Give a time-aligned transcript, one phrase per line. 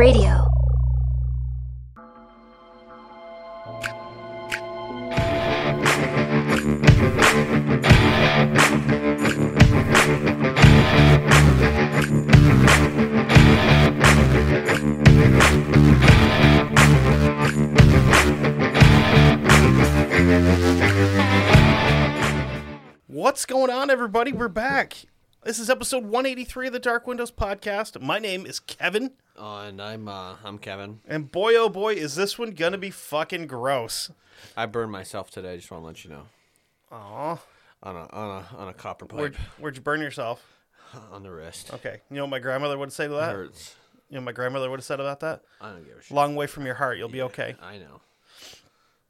[0.00, 0.46] Radio.
[23.06, 24.32] What's going on, everybody?
[24.32, 25.04] We're back.
[25.44, 28.00] This is episode 183 of the Dark Windows podcast.
[28.00, 29.10] My name is Kevin,
[29.42, 31.00] Oh, and I'm uh, I'm Kevin.
[31.08, 34.10] and boy, oh boy, is this one gonna be fucking gross.
[34.56, 35.54] I burned myself today.
[35.54, 36.22] I just want to let you know
[36.92, 37.38] Aw,
[37.82, 40.44] on a on a on a copper pipe where'd, where'd you burn yourself?
[41.12, 41.72] on the wrist.
[41.72, 43.32] Okay, you know what my grandmother would say to that?
[43.34, 43.76] Hurts.
[44.10, 45.42] You know what my grandmother would have said about that?
[45.60, 46.10] I don't give a shit.
[46.14, 47.54] Long way from your heart, you'll be okay.
[47.62, 48.00] I know.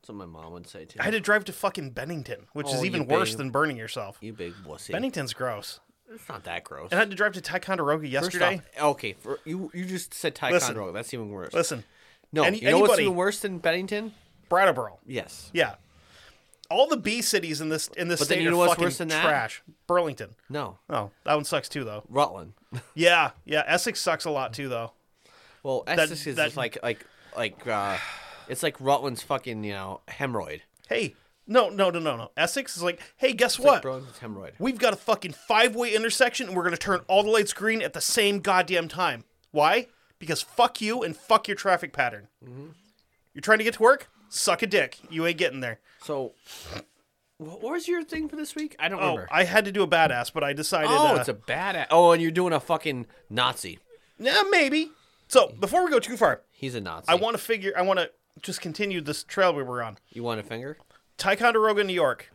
[0.01, 0.98] That's what my mom would say too.
[1.01, 3.77] I had to drive to fucking Bennington, which Oh, is you even worse than burning
[3.78, 4.19] yourself.
[4.20, 4.92] You big wussy.
[4.92, 5.81] Bennington's gross.
[6.12, 6.88] It's not that gross.
[6.91, 8.60] And I had to drive to Ticonderoga yesterday.
[8.78, 10.60] off, okay, for, you you just said Listen.
[10.60, 10.92] Ticonderoga.
[10.92, 11.55] That's even worse.
[11.55, 11.84] Listen,
[12.33, 14.12] no, any- you know what's even worse than Bennington?
[14.48, 14.98] Brattleboro.
[15.06, 15.50] Yes.
[15.53, 15.77] Yeah.
[16.69, 18.84] All the B cities in this in this But state you are know what's fucking
[18.84, 19.25] worse than that?
[19.25, 19.62] trash.
[19.86, 20.31] Burlington.
[20.48, 20.78] No.
[20.88, 22.03] Oh, that one sucks too, though.
[22.08, 22.53] Rutland.
[22.94, 23.64] Yeah, yeah.
[23.66, 24.92] Essex sucks a lot too, though.
[25.64, 27.05] Well, Essex is that- just like like
[27.36, 27.97] like uh,
[28.48, 30.61] it's like Rutland's fucking you know hemorrhoid.
[30.88, 31.14] Hey,
[31.51, 32.31] no, no, no, no, no.
[32.37, 33.73] Essex is like, hey, guess It's what?
[33.75, 34.53] Like Burlington's hemorrhoid.
[34.59, 37.93] We've got a fucking five-way intersection, and we're gonna turn all the lights green at
[37.93, 39.25] the same goddamn time.
[39.51, 39.89] Why?
[40.19, 42.28] Because fuck you and fuck your traffic pattern.
[42.45, 42.67] Mm-hmm.
[43.34, 44.09] You're trying to get to work?
[44.28, 44.98] Suck a dick.
[45.11, 45.81] You ain't getting there.
[46.03, 46.33] So,
[47.39, 48.77] what was your thing for this week?
[48.78, 49.28] I don't Oh, remember.
[49.31, 50.91] I had to do a badass, but I decided.
[50.93, 51.87] Oh, uh, it's a badass.
[51.91, 53.78] Oh, and you're doing a fucking Nazi.
[54.19, 54.91] yeah, maybe.
[55.28, 57.06] So before we go too far, He's a Nazi.
[57.09, 57.73] I want to figure.
[57.77, 58.11] I want to
[58.43, 59.98] just continue this trail we were on.
[60.11, 60.77] You want a finger?
[61.20, 62.32] Ticonderoga, New York.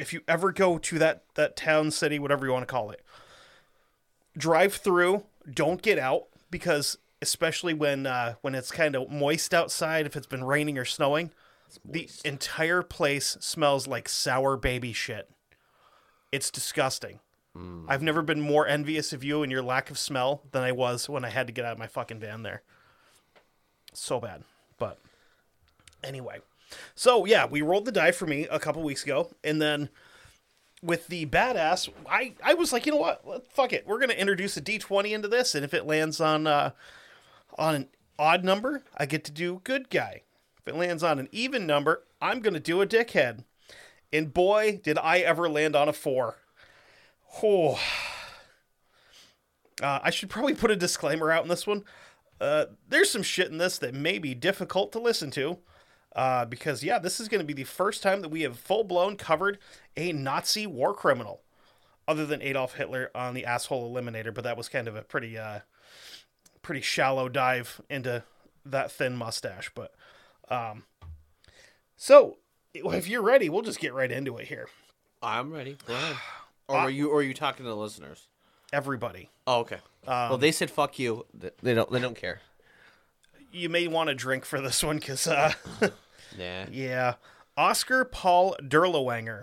[0.00, 3.02] If you ever go to that that town, city, whatever you want to call it,
[4.36, 5.24] drive through.
[5.50, 10.26] Don't get out because especially when uh, when it's kind of moist outside, if it's
[10.26, 11.30] been raining or snowing,
[11.84, 15.30] the entire place smells like sour baby shit.
[16.32, 17.20] It's disgusting.
[17.86, 21.08] I've never been more envious of you and your lack of smell than I was
[21.08, 22.62] when I had to get out of my fucking van there.
[23.92, 24.42] So bad,
[24.78, 24.98] but
[26.02, 26.40] anyway.
[26.94, 29.88] So yeah, we rolled the die for me a couple weeks ago, and then
[30.82, 34.56] with the badass, I I was like, you know what, fuck it, we're gonna introduce
[34.56, 36.70] a D twenty into this, and if it lands on uh,
[37.58, 37.88] on an
[38.18, 40.22] odd number, I get to do good guy.
[40.58, 43.44] If it lands on an even number, I'm gonna do a dickhead.
[44.12, 46.36] And boy, did I ever land on a four.
[47.42, 47.80] Oh.
[49.82, 51.84] Uh, I should probably put a disclaimer out in this one.
[52.40, 55.58] Uh, there's some shit in this that may be difficult to listen to.
[56.14, 58.84] Uh, because, yeah, this is going to be the first time that we have full
[58.84, 59.58] blown covered
[59.96, 61.40] a Nazi war criminal,
[62.06, 65.38] other than Adolf Hitler on the Asshole Eliminator, but that was kind of a pretty,
[65.38, 65.60] uh,
[66.60, 68.24] pretty shallow dive into
[68.66, 69.70] that thin mustache.
[69.74, 69.94] But,
[70.50, 70.84] um,
[71.96, 72.36] so
[72.74, 74.68] if you're ready, we'll just get right into it here.
[75.22, 75.76] I'm ready.
[75.86, 76.16] Go ahead.
[76.68, 78.28] Or are you or are you talking to the listeners?
[78.72, 79.78] Everybody, Oh, okay.
[80.06, 81.26] well, they said fuck you.
[81.34, 81.90] They don't.
[81.90, 82.40] They don't care.
[83.52, 85.52] You may want to drink for this one because, uh,
[86.38, 86.64] Nah.
[86.70, 87.14] yeah,
[87.56, 89.42] Oskar Paul Dirlewanger.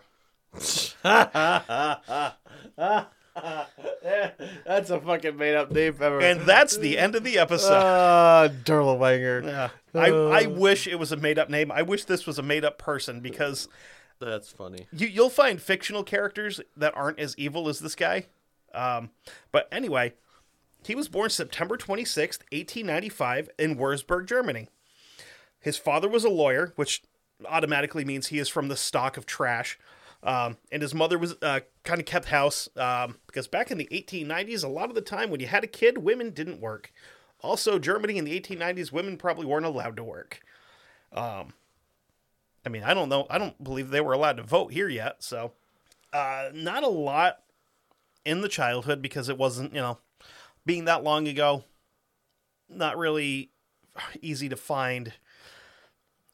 [4.65, 6.19] That's a fucking made up name ever.
[6.21, 7.73] And that's the end of the episode.
[7.73, 9.43] uh, Dirlewanger.
[9.45, 9.69] Yeah.
[9.93, 11.71] I, I wish it was a made up name.
[11.71, 13.67] I wish this was a made up person because
[14.19, 14.87] That's funny.
[14.91, 18.25] you, you'll find fictional characters that aren't as evil as this guy.
[18.73, 19.09] Um,
[19.51, 20.13] but anyway,
[20.83, 24.69] he was born September 26th, 1895, in Wurzburg, Germany.
[25.59, 27.03] His father was a lawyer, which
[27.47, 29.77] automatically means he is from the stock of trash.
[30.21, 33.87] Um, and his mother was uh, kind of kept house um, because back in the
[33.91, 36.91] 1890s, a lot of the time when you had a kid, women didn't work.
[37.41, 40.41] Also, Germany in the 1890s, women probably weren't allowed to work.
[41.13, 41.53] Um,
[42.65, 43.27] I mean, I don't know.
[43.29, 45.23] I don't believe they were allowed to vote here yet.
[45.23, 45.53] So,
[46.11, 47.39] uh, not a lot
[48.25, 49.99] in the childhood because it wasn't, you know,
[50.69, 51.63] being that long ago,
[52.69, 53.49] not really
[54.21, 55.13] easy to find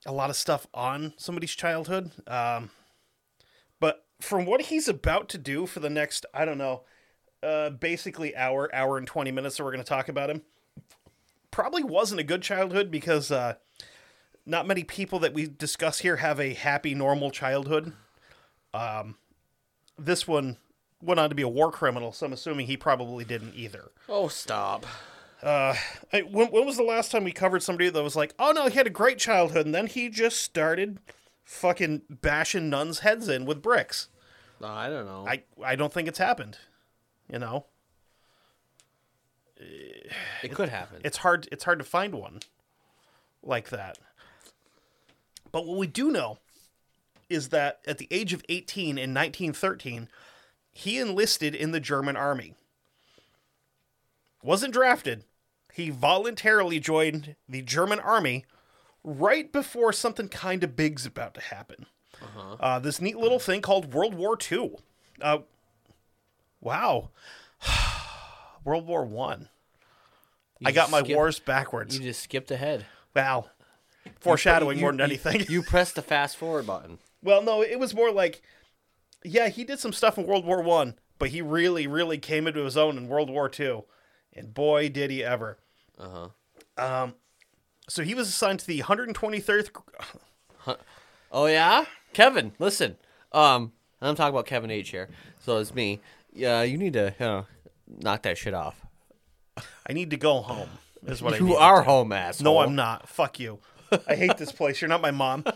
[0.05, 2.11] a lot of stuff on somebody's childhood.
[2.27, 2.69] Um,
[3.79, 6.81] but from what he's about to do for the next, I don't know,
[7.41, 10.41] uh, basically hour, hour and 20 minutes that we're going to talk about him,
[11.49, 13.53] probably wasn't a good childhood because uh,
[14.45, 17.93] not many people that we discuss here have a happy, normal childhood.
[18.73, 19.15] Um,
[19.97, 20.57] this one
[21.05, 23.91] went on to be a war criminal, so I'm assuming he probably didn't either.
[24.09, 24.85] Oh, stop.
[25.43, 25.75] Uh,
[26.11, 28.67] I, when, when was the last time we covered somebody that was like, oh no,
[28.67, 30.99] he had a great childhood, and then he just started
[31.43, 34.07] fucking bashing nuns' heads in with bricks?
[34.61, 35.25] Uh, I don't know.
[35.27, 36.57] I, I don't think it's happened.
[37.31, 37.65] You know?
[40.43, 41.01] It could happen.
[41.03, 42.39] it's hard it's hard to find one
[43.41, 43.97] like that.
[45.51, 46.39] But what we do know
[47.29, 50.09] is that at the age of 18 in 1913,
[50.75, 52.53] he enlisted in the German army.
[54.43, 55.23] Wasn't drafted.
[55.73, 58.45] He voluntarily joined the German army
[59.03, 61.85] right before something kind of big's about to happen.
[62.59, 64.75] Uh, this neat little thing called World War II.
[65.21, 65.39] Uh,
[66.61, 67.09] wow.
[68.63, 69.49] World War One.
[70.59, 71.97] You I got my skip- wars backwards.
[71.97, 72.85] You just skipped ahead.
[73.15, 73.45] Wow.
[74.19, 75.45] Foreshadowing You- more than you- anything.
[75.49, 76.99] You pressed the fast forward button.
[77.23, 78.41] well, no, it was more like,
[79.25, 82.63] yeah, he did some stuff in World War One, but he really, really came into
[82.63, 83.83] his own in World War Two,
[84.33, 85.57] and boy, did he ever.
[85.99, 86.29] Uh
[86.77, 87.03] huh.
[87.03, 87.13] Um,
[87.87, 89.69] so he was assigned to the 123rd.
[91.31, 92.53] Oh yeah, Kevin.
[92.59, 92.97] Listen,
[93.31, 95.09] um, I'm talking about Kevin H here.
[95.41, 95.99] So it's me.
[96.33, 97.45] Yeah, you need to you know,
[98.01, 98.81] knock that shit off.
[99.87, 100.69] I need to go home.
[101.05, 101.55] Is what I You need.
[101.55, 102.41] are home ass.
[102.41, 103.07] No, I'm not.
[103.07, 103.59] Fuck you.
[104.07, 104.81] I hate this place.
[104.81, 105.45] You're not my mom.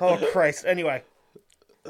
[0.00, 0.64] Oh Christ.
[0.64, 1.02] Anyway,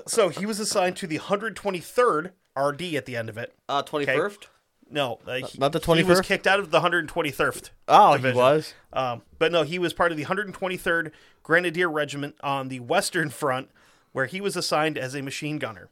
[0.06, 3.54] so he was assigned to the 123rd RD at the end of it.
[3.68, 4.48] Uh, twenty first.
[4.90, 7.70] No, uh, he, Not the He was kicked out of the 123rd.
[7.88, 8.34] Oh, division.
[8.34, 8.74] he was.
[8.92, 11.12] Um, but no, he was part of the 123rd
[11.42, 13.70] Grenadier Regiment on the Western Front,
[14.12, 15.90] where he was assigned as a machine gunner.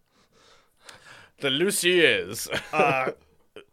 [1.41, 2.49] The Lucy is.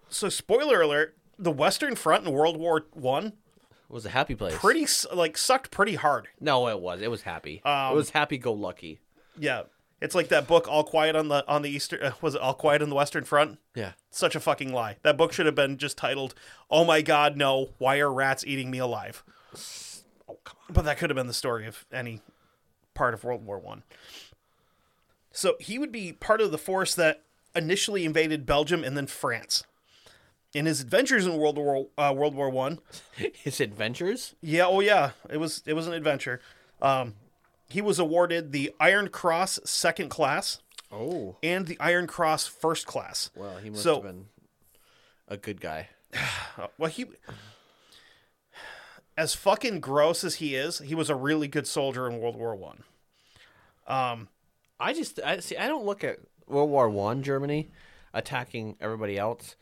[0.10, 3.34] So, spoiler alert: the Western Front in World War One
[3.90, 4.56] was a happy place.
[4.58, 6.28] pretty like sucked pretty hard.
[6.40, 7.02] No, it was.
[7.02, 7.62] It was happy.
[7.66, 9.00] it was happy go lucky.
[9.40, 9.64] Yeah,
[10.04, 12.04] it's like that book All Quiet on the on the Eastern.
[12.04, 13.58] Uh, was it All Quiet on the Western Front?
[13.74, 13.94] Yeah.
[14.12, 14.98] Such a fucking lie.
[15.04, 16.36] That book should have been just titled
[16.70, 17.70] "Oh my God, no!
[17.78, 19.24] Why are rats eating me alive?"
[20.28, 20.74] Oh come on.
[20.74, 22.22] But that could have been the story of any
[22.94, 23.84] part of World War One.
[25.32, 27.24] So he would be part of the force that
[27.56, 29.64] initially invaded Belgium and then France.
[30.54, 32.80] In his adventures in World War uh, World War One,
[33.34, 34.36] His adventures.
[34.42, 36.42] yeah, oh yeah, it was it was an adventure.
[36.82, 37.16] Um,
[37.74, 40.60] he was awarded the Iron Cross Second Class
[40.92, 41.36] Oh.
[41.44, 43.30] and the Iron Cross First Class.
[43.36, 44.25] Well, he must So- have been
[45.28, 45.90] a good guy.
[46.78, 47.06] Well, he,
[49.18, 52.56] as fucking gross as he is, he was a really good soldier in World War
[52.56, 52.84] One.
[53.88, 54.30] Um,
[54.80, 55.58] I just I see.
[55.58, 57.70] I don't look at World War One Germany
[58.14, 59.56] attacking everybody else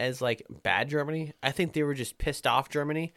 [0.00, 1.32] as like bad Germany.
[1.42, 3.12] I think they were just pissed off Germany.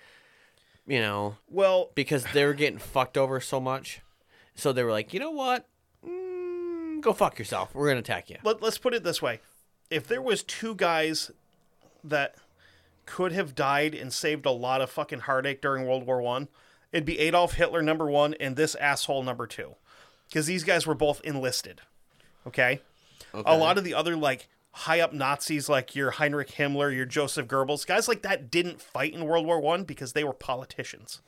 [0.87, 4.01] You know, Well, because they were getting fucked over so much.
[4.55, 5.67] So they were like, you know what?
[6.05, 7.73] Mm, go fuck yourself.
[7.73, 8.37] We're gonna attack you.
[8.43, 9.39] let, let's put it this way:
[9.89, 11.31] if there was two guys
[12.03, 12.35] that
[13.05, 16.47] could have died and saved a lot of fucking heartache during World War One,
[16.91, 19.75] it'd be Adolf Hitler number one and this asshole number two,
[20.27, 21.81] because these guys were both enlisted.
[22.47, 22.81] Okay?
[23.33, 27.05] okay, a lot of the other like high up Nazis, like your Heinrich Himmler, your
[27.05, 31.21] Joseph Goebbels, guys like that, didn't fight in World War One because they were politicians.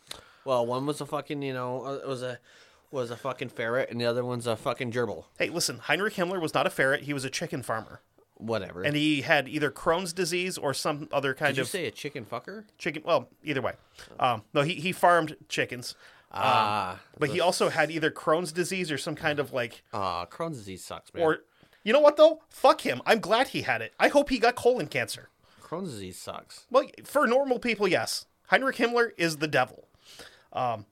[0.45, 2.39] Well, one was a fucking, you know, it was a
[2.93, 5.25] was a fucking ferret, and the other one's a fucking gerbil.
[5.37, 7.99] Hey, listen, Heinrich Himmler was not a ferret; he was a chicken farmer,
[8.37, 8.83] Whatever.
[8.83, 11.91] and he had either Crohn's disease or some other kind Did you of say a
[11.91, 12.63] chicken fucker?
[12.77, 13.03] chicken.
[13.05, 13.73] Well, either way,
[14.19, 15.95] um, no, he he farmed chickens,
[16.31, 20.57] Ah, but he also had either Crohn's disease or some kind of like, ah, Crohn's
[20.57, 21.23] disease sucks, man.
[21.23, 21.39] or
[21.83, 22.41] you know what though?
[22.49, 23.01] Fuck him.
[23.05, 23.93] I'm glad he had it.
[23.99, 25.29] I hope he got colon cancer.
[25.61, 26.65] Crohn's disease sucks.
[26.71, 28.25] Well, for normal people, yes.
[28.47, 29.88] Heinrich Himmler is the devil.
[30.51, 30.85] Um,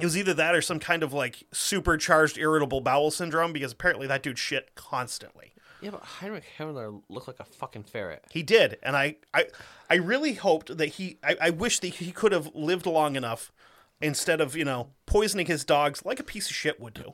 [0.00, 4.06] it was either that or some kind of like supercharged irritable bowel syndrome because apparently
[4.06, 5.52] that dude shit constantly.
[5.80, 8.24] Yeah, but Heinrich Himmler looked like a fucking ferret.
[8.30, 9.46] He did, and I, I,
[9.88, 11.18] I really hoped that he.
[11.24, 13.50] I, I wish that he could have lived long enough
[14.02, 17.10] instead of you know poisoning his dogs like a piece of shit would do,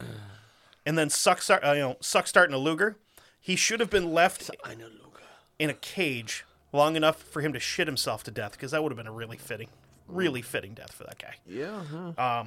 [0.85, 2.97] and then suck start, uh, you know suck starting a Luger.
[3.41, 5.23] He should have been left I know, Luca.
[5.61, 8.91] in a cage long enough for him to shit himself to death because that would
[8.91, 9.69] have been a really fitting,
[10.09, 11.35] really fitting death for that guy.
[11.47, 12.43] Yeah, huh?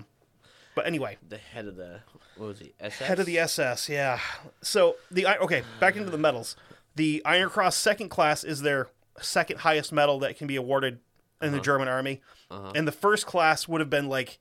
[0.76, 2.00] But anyway, the head of the
[2.38, 2.74] what was he?
[2.80, 3.08] SS?
[3.08, 4.20] head of the SS, yeah.
[4.62, 6.56] So the I- okay, back into the medals.
[6.96, 8.90] The Iron Cross Second Class is their
[9.22, 11.00] second highest medal that can be awarded
[11.42, 14.40] in the German Army, and the first class would have been like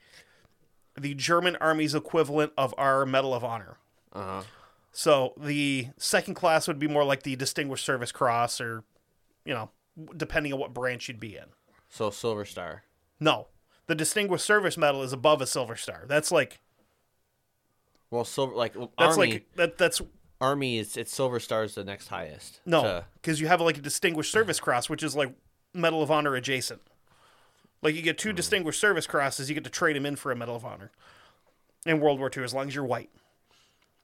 [0.98, 3.78] the German Army's equivalent of our Medal of Honor.
[4.12, 4.42] Uh-huh.
[4.90, 8.82] So the second class would be more like the Distinguished Service Cross, or
[9.44, 9.70] you know,
[10.16, 11.44] depending on what branch you'd be in.
[11.88, 12.82] So Silver Star.
[13.20, 13.46] No,
[13.88, 16.04] the Distinguished Service Medal is above a Silver Star.
[16.06, 16.60] That's like
[18.10, 19.32] Well, silver like well, that's army.
[19.32, 19.78] like that.
[19.78, 20.00] That's
[20.40, 22.60] army is it's Silver Star is the next highest.
[22.64, 25.34] No, because you have like a Distinguished Service Cross, which is like
[25.74, 26.80] Medal of Honor adjacent.
[27.82, 30.36] Like you get two Distinguished Service Crosses, you get to trade them in for a
[30.36, 30.90] Medal of Honor
[31.86, 33.10] in World War II, as long as you're white.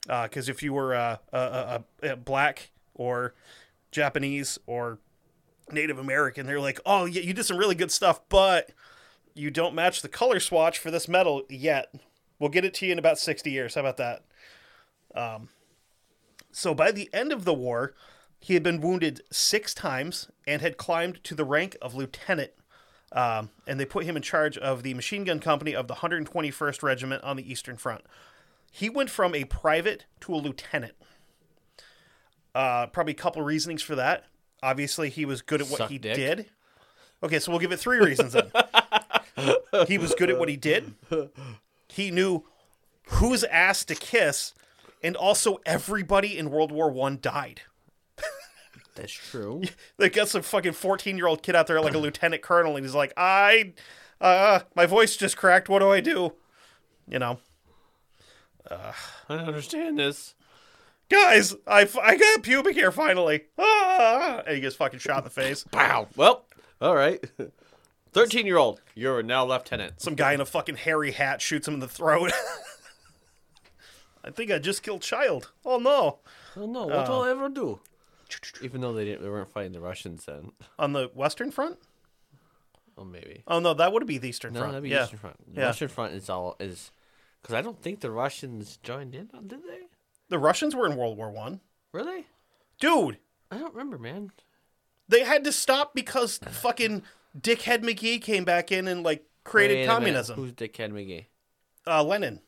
[0.07, 3.35] Because if you were uh, uh, uh, uh, black or
[3.91, 4.99] Japanese or
[5.71, 6.47] Native American.
[6.47, 8.71] They're like, "Oh, yeah, you did some really good stuff, but
[9.35, 11.95] you don't match the color swatch for this medal yet.
[12.39, 13.75] We'll get it to you in about 60 years.
[13.75, 14.25] How about that?"
[15.15, 15.49] Um,
[16.53, 17.95] so by the end of the war,
[18.41, 22.53] he had been wounded six times and had climbed to the rank of lieutenant.
[23.13, 26.83] Um, and they put him in charge of the machine gun company of the 121st
[26.83, 28.03] Regiment on the Eastern Front.
[28.73, 30.95] He went from a private to a lieutenant.
[32.55, 34.25] Uh, probably a couple reasonings for that.
[34.63, 36.17] Obviously, he was good at what Suck he dick.
[36.17, 36.47] did.
[37.23, 38.51] Okay, so we'll give it three reasons then.
[39.87, 40.95] he was good at what he did.
[41.89, 42.45] He knew
[43.09, 44.55] whose ass to kiss,
[45.03, 47.63] and also everybody in World War One died.
[48.95, 49.63] That's true.
[49.97, 53.13] They got some fucking fourteen-year-old kid out there like a lieutenant colonel, and he's like,
[53.17, 53.73] "I,
[54.21, 55.69] uh, my voice just cracked.
[55.69, 56.35] What do I do?"
[57.09, 57.39] You know,
[58.71, 58.93] I
[59.29, 60.35] don't understand this.
[61.11, 63.45] guys, I, I got a pubic hair finally.
[63.59, 64.43] Ah!
[64.47, 65.65] And he gets fucking shot in the face.
[65.73, 66.09] Wow.
[66.17, 66.45] Well,
[66.81, 67.23] all right.
[68.15, 70.01] 13 year old, you're now lieutenant.
[70.01, 72.33] Some guy in a fucking hairy hat shoots him in the throat.
[74.25, 75.51] I think I just killed child.
[75.65, 76.21] Oh no!
[76.57, 77.81] Oh no, what will I uh, ever do?
[78.63, 80.53] Even though they didn't, they weren't fighting the Russians then.
[80.79, 81.79] On the Western Front?
[82.97, 83.43] Oh, maybe.
[83.47, 84.73] Oh no, that would be the Eastern No, Front.
[84.73, 85.05] that'd be yeah.
[85.05, 85.37] Eastern Front.
[85.55, 85.67] The Yeah.
[85.67, 86.91] Western Front is all is
[87.43, 89.27] because I don't think the Russians joined in.
[89.47, 89.81] Did they?
[90.31, 91.61] The Russians were in World War One,
[91.93, 92.25] Were they?
[92.81, 93.19] dude.
[93.51, 94.33] I don't remember, man.
[95.07, 97.03] They had to stop because fucking
[97.39, 100.37] Dickhead McGee came back in and like created Wait communism.
[100.37, 101.27] Who's Dickhead McGee?
[101.87, 102.41] Uh, Lenin.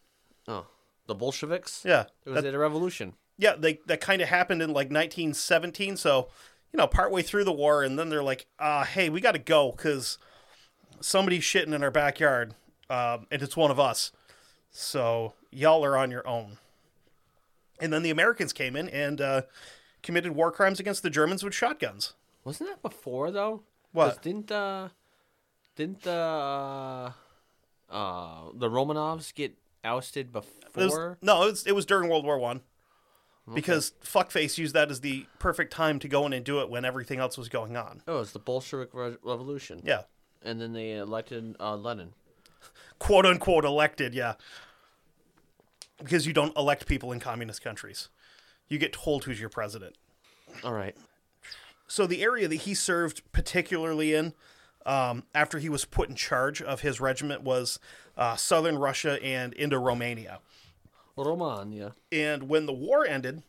[0.48, 0.66] Oh,
[1.06, 1.82] the Bolsheviks.
[1.84, 3.14] Yeah, It was That- at a revolution.
[3.36, 3.54] yeah.
[3.56, 5.96] They that kind of happened in like 1917.
[5.96, 6.28] So
[6.72, 9.38] you know, partway through the war, and then they're like, uh, "Hey, we got to
[9.38, 10.18] go because
[11.00, 12.54] somebody's shitting in our backyard,
[12.90, 14.12] um, and it's one of us.
[14.70, 16.58] So y'all are on your own."
[17.80, 19.42] And then the Americans came in and uh,
[20.02, 22.14] committed war crimes against the Germans with shotguns.
[22.44, 23.62] Wasn't that before though?
[23.96, 24.22] What?
[24.22, 24.88] Didn't uh,
[25.74, 27.12] didn't the uh,
[27.90, 31.18] uh, the Romanovs get ousted It was- before?
[31.22, 32.60] no, it was, it was during World War One.
[33.54, 36.84] Because fuckface used that as the perfect time to go in and do it when
[36.84, 38.02] everything else was going on.
[38.08, 39.82] Oh, it was the Bolshevik Re- Revolution.
[39.84, 40.02] Yeah,
[40.42, 42.12] And then they elected uh, Lenin.
[42.98, 44.14] quote unquote elected.
[44.14, 44.34] Yeah,
[45.98, 48.08] because you don't elect people in communist countries,
[48.68, 49.94] you get told who's your president.
[50.64, 50.96] All right.
[51.86, 54.34] So the area that he served particularly in,
[54.84, 57.78] um, after he was put in charge of his regiment, was
[58.16, 60.40] uh, southern Russia and into Romania.
[61.16, 61.94] Romania.
[62.12, 63.42] And when the war ended,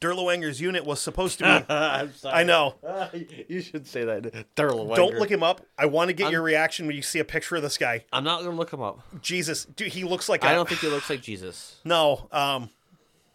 [0.00, 1.50] Dirlewanger's unit was supposed to be.
[1.74, 2.34] I'm sorry.
[2.34, 2.74] I know.
[3.48, 4.22] you should say that.
[4.56, 5.60] Thurl Don't look him up.
[5.78, 8.04] I want to get your reaction when you see a picture of this guy.
[8.12, 9.00] I'm not gonna look him up.
[9.22, 11.76] Jesus, dude, he looks like a I don't think he looks like Jesus.
[11.84, 12.28] no.
[12.32, 12.70] Um,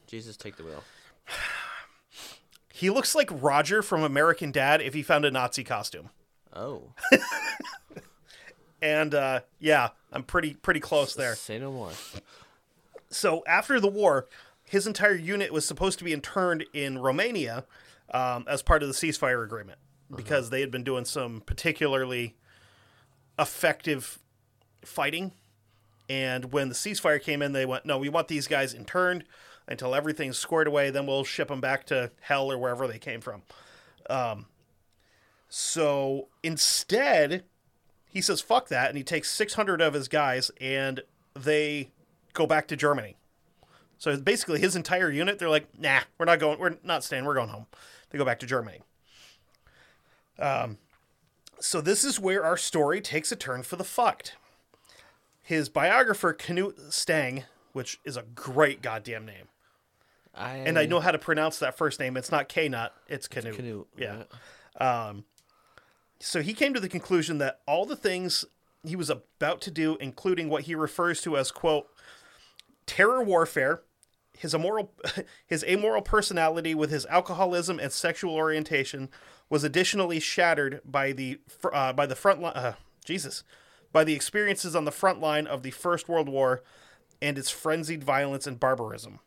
[0.07, 0.83] Jesus, take the wheel.
[2.77, 6.09] he looks like Roger from American Dad if he found a Nazi costume.
[6.55, 6.93] Oh,
[8.81, 11.35] And uh, yeah, I'm pretty pretty close there.
[11.35, 11.91] Say no more.
[13.09, 14.27] So after the war,
[14.63, 17.65] his entire unit was supposed to be interned in Romania
[18.13, 19.79] um, as part of the ceasefire agreement
[20.15, 22.35] because they had been doing some particularly
[23.39, 24.19] effective
[24.85, 25.31] fighting.
[26.07, 29.23] And when the ceasefire came in, they went, "No, we want these guys interned
[29.67, 30.89] until everything's squared away.
[30.89, 33.43] Then we'll ship them back to hell or wherever they came from."
[34.09, 34.45] Um,
[35.49, 37.43] so instead,
[38.05, 41.01] he says, "Fuck that," and he takes 600 of his guys, and
[41.33, 41.91] they
[42.33, 43.17] go back to Germany.
[43.97, 46.59] So basically, his entire unit, they're like, "Nah, we're not going.
[46.59, 47.25] We're not staying.
[47.25, 47.65] We're going home."
[48.09, 48.81] They go back to Germany.
[50.39, 50.77] Um,
[51.59, 54.35] so this is where our story takes a turn for the fucked.
[55.41, 59.47] His biographer Knut Stang, which is a great goddamn name,
[60.37, 62.17] I and I know how to pronounce that first name.
[62.17, 63.55] It's not Knut, it's Knut.
[63.55, 63.87] Canute.
[63.97, 64.23] Yeah.
[66.19, 68.45] So he came to the conclusion that all the things
[68.83, 71.87] he was about to do, including what he refers to as quote
[72.85, 73.81] terror warfare,
[74.37, 74.93] his immoral,
[75.47, 79.09] his amoral personality with his alcoholism and sexual orientation,
[79.49, 81.39] was additionally shattered by the
[81.71, 82.53] uh, by the front line.
[82.55, 82.73] Uh,
[83.05, 83.43] Jesus,
[83.91, 86.63] by the experiences on the front line of the First World War
[87.21, 89.19] and its frenzied violence and barbarism.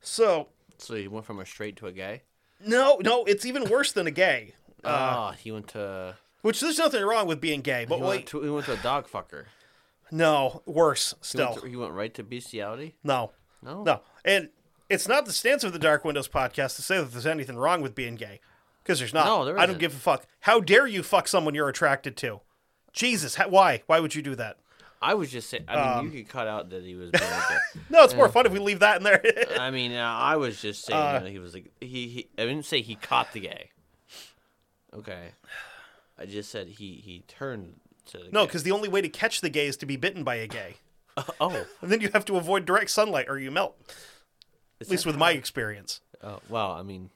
[0.00, 2.22] So So he went from a straight to a gay.
[2.64, 4.54] no, no, it's even worse than a gay.
[4.84, 6.16] Ah, he went to.
[6.42, 8.72] Which there's nothing wrong with being gay, but He wait, went to, he went to
[8.74, 9.46] a dog fucker.
[10.10, 11.50] no, worse He still.
[11.50, 12.94] went, to- he went right to bestiality.
[13.02, 13.82] no, No.
[13.82, 14.50] no, and
[14.88, 17.82] it's not the stance of the Dark Windows podcast to say that there's anything wrong
[17.82, 18.40] with being gay,
[18.82, 19.26] because there's not.
[19.26, 20.26] No, there I don't give a fuck.
[20.40, 22.40] How dare you fuck someone you're attracted to?
[22.92, 23.82] Jesus, how, why?
[23.86, 24.58] Why would you do that?
[25.00, 25.64] I was just saying.
[25.68, 27.10] I mean, Um, you could cut out that he was.
[27.90, 29.22] No, it's more fun if we leave that in there.
[29.58, 32.28] I mean, uh, I was just saying Uh, that he was like he, he.
[32.36, 33.70] I didn't say he caught the gay.
[34.94, 35.28] Okay.
[36.18, 37.74] I just said he he turned
[38.06, 40.24] to the No, because the only way to catch the gay is to be bitten
[40.24, 40.76] by a gay.
[41.40, 43.76] oh, And then you have to avoid direct sunlight or you melt.
[44.80, 46.00] At least with my experience.
[46.22, 47.10] oh well, I mean,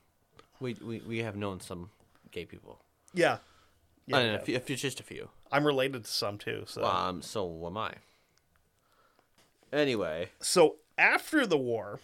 [0.61, 1.91] we, we we have known some
[2.31, 2.81] gay people.
[3.15, 3.39] Yeah.
[4.13, 4.39] Yeah, I know, yeah.
[4.39, 5.29] if, if it's just a few.
[5.51, 6.65] I'm related to some too.
[6.67, 7.95] So Um, so am I.
[9.73, 12.01] Anyway, so after the war,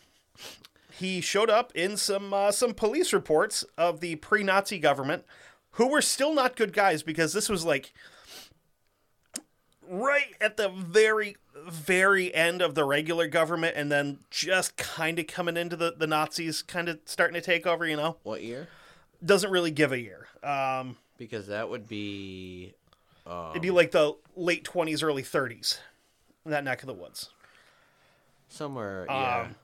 [0.90, 5.24] he showed up in some uh, some police reports of the pre-Nazi government,
[5.72, 7.92] who were still not good guys because this was like
[9.86, 11.36] right at the very
[11.68, 16.06] very end of the regular government, and then just kind of coming into the the
[16.06, 17.86] Nazis, kind of starting to take over.
[17.86, 18.68] You know, what year?
[19.24, 20.28] doesn't really give a year.
[20.42, 22.72] Um, Because that would be
[23.50, 25.78] it'd be like the late twenties, early thirties,
[26.44, 27.30] in that neck of the woods.
[28.48, 29.04] somewhere.
[29.08, 29.40] Yeah.
[29.42, 29.54] Um,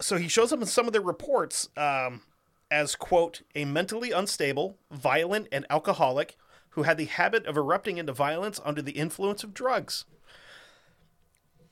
[0.00, 2.22] so he shows up in some of the reports um,
[2.70, 6.36] as quote a mentally unstable violent and alcoholic
[6.70, 10.04] who had the habit of erupting into violence under the influence of drugs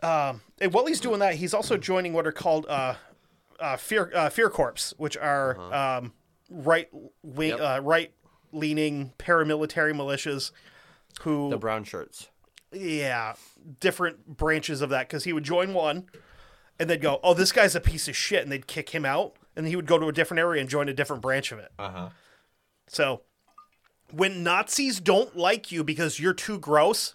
[0.03, 2.95] um, and while he's doing that he's also joining what are called uh,
[3.61, 6.13] uh, fear uh, fear corps which are um,
[6.51, 6.89] right
[7.23, 7.61] wing Yep.
[7.61, 8.13] uh, right
[8.53, 10.51] leaning paramilitary militias
[11.23, 12.29] who the brown shirts.
[12.73, 13.35] yeah,
[13.81, 16.07] different branches of that because he would join one
[16.79, 19.37] and they'd go, "Oh, this guy's a piece of shit," and they'd kick him out,
[19.57, 21.73] and he would go to a different area and join a different branch of it.
[21.79, 22.09] Uh huh.
[22.87, 23.23] So,
[24.13, 27.15] when Nazis don't like you because you're too gross,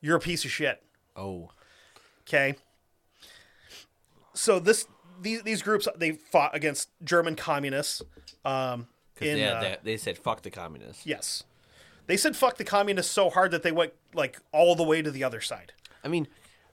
[0.00, 0.82] you're a piece of shit.
[1.16, 1.50] Oh.
[2.28, 2.56] Okay.
[4.34, 4.86] So this
[5.20, 8.02] these these groups they fought against German communists.
[8.44, 8.88] Um,
[9.20, 11.06] in, yeah, uh, they, they said fuck the communists.
[11.06, 11.44] yes,
[12.06, 15.10] they said fuck the communists so hard that they went like all the way to
[15.10, 15.72] the other side.
[16.02, 16.28] I mean,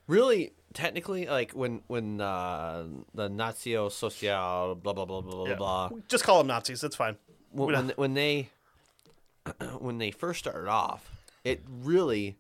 [0.08, 5.90] really, technically, like when when uh, the Nazio Social blah blah blah blah blah blah.
[6.08, 6.82] Just call them Nazis.
[6.82, 7.18] That's fine.
[7.52, 8.50] when, when, when they
[9.80, 11.10] when they first started off,
[11.44, 12.38] it really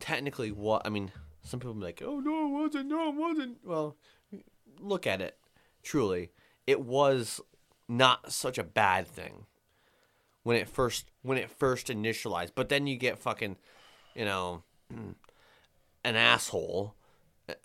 [0.00, 1.12] technically what I mean.
[1.42, 2.88] Some people be like, "Oh no, it wasn't.
[2.88, 3.96] No, it wasn't." Well,
[4.80, 5.36] look at it.
[5.82, 6.30] Truly,
[6.66, 7.40] it was
[7.88, 9.46] not such a bad thing
[10.42, 12.52] when it first when it first initialized.
[12.54, 13.56] But then you get fucking,
[14.14, 14.62] you know,
[16.04, 16.94] an asshole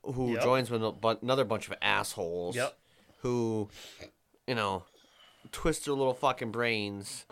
[0.03, 0.43] who Yep.
[0.43, 0.83] joins with
[1.21, 2.77] another bunch of assholes Yep.
[3.19, 3.69] who,
[4.47, 4.83] you know,
[5.51, 7.25] twist their little fucking brains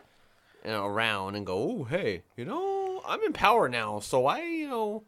[0.65, 4.41] you know, around and go, oh, hey, you know, I'm in power now, so I,
[4.41, 5.03] you know,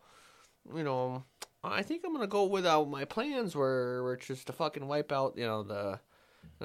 [0.74, 1.26] you know,
[1.63, 5.12] I think I'm gonna go with uh, my plans were, were just to fucking wipe
[5.12, 6.00] out, you know, the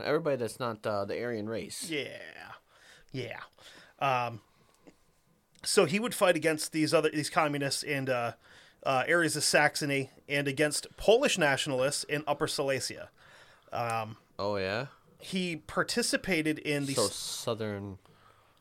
[0.04, 1.88] everybody that's not uh, the Aryan race.
[1.90, 2.09] Yeah,
[3.12, 3.40] yeah.
[3.98, 4.40] Um,
[5.64, 8.32] so he would fight against these other these communists in uh,
[8.85, 13.11] uh, areas of Saxony and against Polish nationalists in Upper Silesia.
[13.72, 14.87] Um, Oh yeah.
[15.18, 17.98] He participated in the So southern,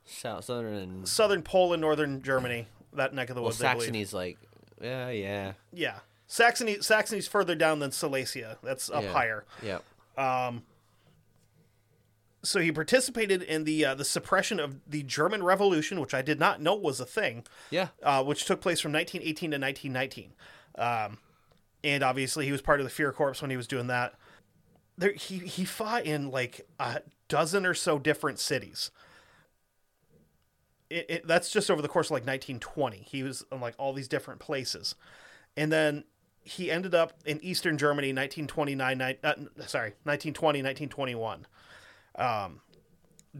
[0.05, 3.59] south, southern, and southern Poland, northern Germany, that neck of the woods.
[3.59, 3.73] Believe.
[3.81, 4.37] Saxony's like,
[4.81, 6.81] yeah, yeah, Yeah, Saxony.
[6.81, 8.57] Saxony's further down than Silesia.
[8.63, 9.45] That's up higher.
[9.61, 9.71] yeah.
[9.71, 9.81] higher.
[10.17, 10.65] Yep.
[12.45, 16.39] So he participated in the uh, the suppression of the German Revolution, which I did
[16.39, 17.45] not know was a thing.
[17.69, 17.89] Yeah.
[18.03, 20.33] uh, which took place from 1918 to 1919.
[20.77, 21.17] Um,
[21.83, 24.15] and obviously, he was part of the Fear Corps when he was doing that.
[24.97, 28.91] There, he he fought in like a dozen or so different cities.
[30.89, 32.97] It, it, that's just over the course of like 1920.
[33.09, 34.95] He was in like all these different places,
[35.57, 36.03] and then
[36.43, 38.97] he ended up in Eastern Germany, 1929.
[38.99, 39.33] ni- Uh,
[39.65, 41.47] sorry, 1920, 1921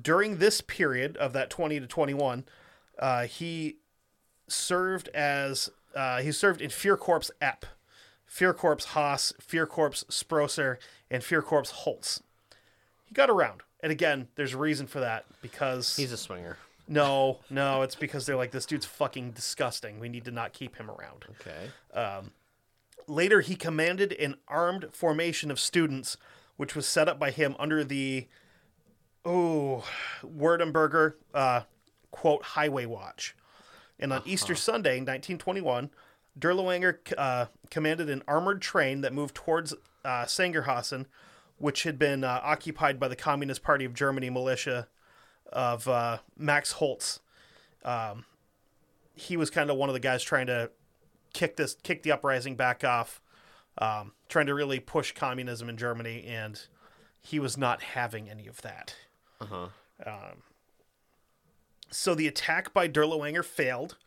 [0.02, 2.44] during this period of that 20 to 21
[3.00, 3.78] uh, he
[4.48, 7.66] served as uh, he served in fear corps ep
[8.26, 10.78] fear corps haas fear corps sprosser
[11.10, 12.22] and fear corps holtz
[13.06, 16.58] he got around and again there's a reason for that because He's a swinger.
[16.88, 20.76] no no it's because they're like this dude's fucking disgusting we need to not keep
[20.76, 21.70] him around Okay.
[23.08, 26.18] Later, he commanded an armed formation of students,
[26.58, 28.28] which was set up by him under the
[29.26, 29.84] oh
[30.24, 31.62] Werdenberger uh,
[32.12, 33.36] quote Highway Watch.
[34.00, 35.90] And on Easter Sunday, 1921,
[36.40, 41.06] Dirlewanger uh, commanded an armored train that moved towards uh, Sangerhausen,
[41.58, 44.88] which had been uh, occupied by the Communist Party of Germany militia
[45.52, 47.20] of uh, Max Hoelz.
[47.84, 48.26] Um,
[49.14, 50.72] he was kind of one of the guys trying to
[51.34, 53.22] kick this kick the uprising back off,
[53.78, 56.68] um, trying to really push communism in Germany, and
[57.22, 58.96] he was not having any of that.
[59.52, 59.70] Uh
[60.04, 60.32] huh.
[61.92, 63.98] So the attack by Dirlewanger failed,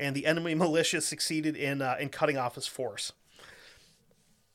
[0.00, 3.12] and the enemy militia succeeded in uh, in cutting off his force.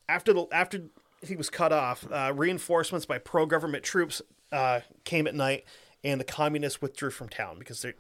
[0.08, 0.86] After the after
[1.22, 4.22] he was cut off, uh, reinforcements by pro government troops
[4.52, 5.66] uh, came at night,
[6.04, 7.94] and the communists withdrew from town because they're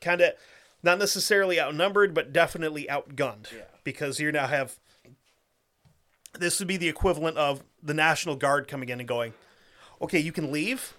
[0.00, 0.34] kind of
[0.82, 3.52] not necessarily outnumbered, but definitely outgunned.
[3.52, 3.64] Yeah.
[3.82, 4.78] Because you now have
[6.38, 9.34] this would be the equivalent of the National Guard coming in and going,
[10.00, 10.94] "Okay, you can leave,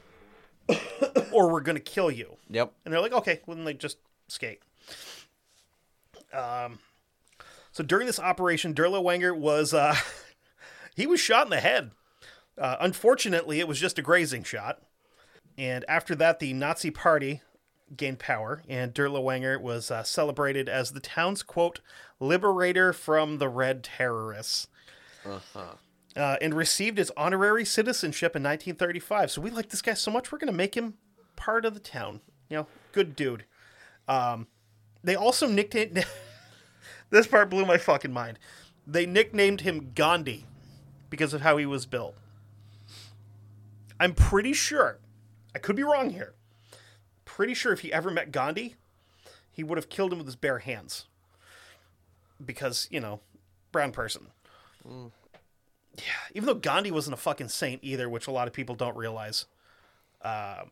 [1.31, 2.73] or we're going to kill you." Yep.
[2.85, 4.63] And they're like, "Okay, well then they just escape."
[6.33, 6.79] Um,
[7.71, 9.95] so during this operation, Dirlewanger was uh,
[10.95, 11.91] he was shot in the head.
[12.57, 14.81] Uh, unfortunately, it was just a grazing shot.
[15.57, 17.41] And after that, the Nazi Party
[17.95, 21.79] gained power, and Dirlewanger was uh, celebrated as the town's quote
[22.19, 24.67] liberator from the Red Terrorists,
[25.25, 25.39] uh,
[26.19, 29.31] and received his honorary citizenship in 1935.
[29.31, 30.95] So we like this guy so much, we're going to make him
[31.35, 32.21] part of the town.
[32.49, 33.45] You know, good dude.
[34.07, 34.47] Um,
[35.03, 36.05] they also nicknamed.
[37.09, 38.39] this part blew my fucking mind.
[38.85, 40.45] They nicknamed him Gandhi
[41.09, 42.15] because of how he was built.
[43.99, 44.99] I'm pretty sure,
[45.53, 46.33] I could be wrong here.
[47.25, 48.75] Pretty sure if he ever met Gandhi,
[49.51, 51.05] he would have killed him with his bare hands.
[52.43, 53.19] Because, you know,
[53.71, 54.27] brown person.
[55.97, 58.95] Yeah, even though Gandhi wasn't a fucking saint either, which a lot of people don't
[58.95, 59.45] realize.
[60.21, 60.63] Uh,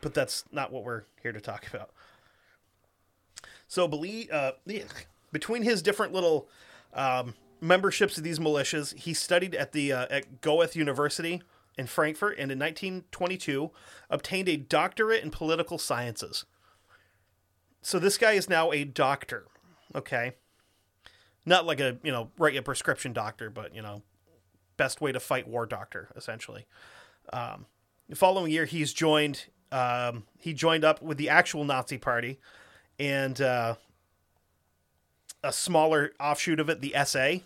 [0.00, 1.90] but that's not what we're here to talk about.
[3.68, 4.52] So, believe, uh,
[5.32, 6.48] between his different little
[6.94, 11.42] um, memberships of these militias, he studied at the uh, at Goethe University
[11.76, 13.70] in Frankfurt, and in 1922
[14.08, 16.44] obtained a doctorate in political sciences.
[17.82, 19.46] So this guy is now a doctor,
[19.94, 20.32] okay?
[21.44, 24.02] Not like a you know write a prescription doctor, but you know
[24.76, 26.66] best way to fight war doctor essentially.
[27.32, 27.66] Um,
[28.08, 29.46] the following year, he's joined.
[29.72, 32.38] Um, he joined up with the actual Nazi Party,
[32.98, 33.74] and uh,
[35.42, 37.38] a smaller offshoot of it, the SA,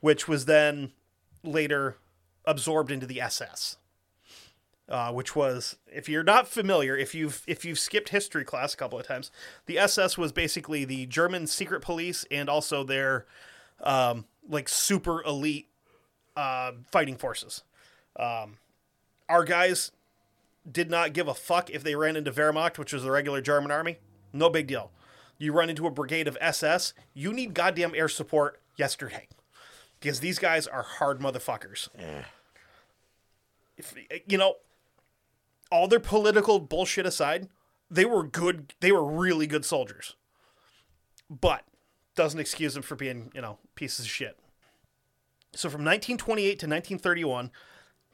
[0.00, 0.92] which was then
[1.42, 1.96] later
[2.44, 3.76] absorbed into the SS.
[4.88, 8.76] Uh, which was, if you're not familiar, if you've if you've skipped history class a
[8.76, 9.30] couple of times,
[9.64, 13.24] the SS was basically the German secret police and also their
[13.80, 15.68] um, like super elite
[16.36, 17.62] uh, fighting forces.
[18.18, 18.58] Um,
[19.28, 19.92] our guys
[20.70, 23.70] did not give a fuck if they ran into Wehrmacht, which was the regular German
[23.70, 23.98] army.
[24.32, 24.90] No big deal.
[25.38, 29.26] You run into a brigade of SS, you need goddamn air support yesterday.
[29.98, 31.88] Because these guys are hard motherfuckers.
[33.76, 33.94] If,
[34.26, 34.56] you know,
[35.70, 37.48] all their political bullshit aside,
[37.90, 40.16] they were good, they were really good soldiers.
[41.30, 41.64] But
[42.14, 44.38] doesn't excuse them for being, you know, pieces of shit.
[45.54, 47.50] So from 1928 to 1931,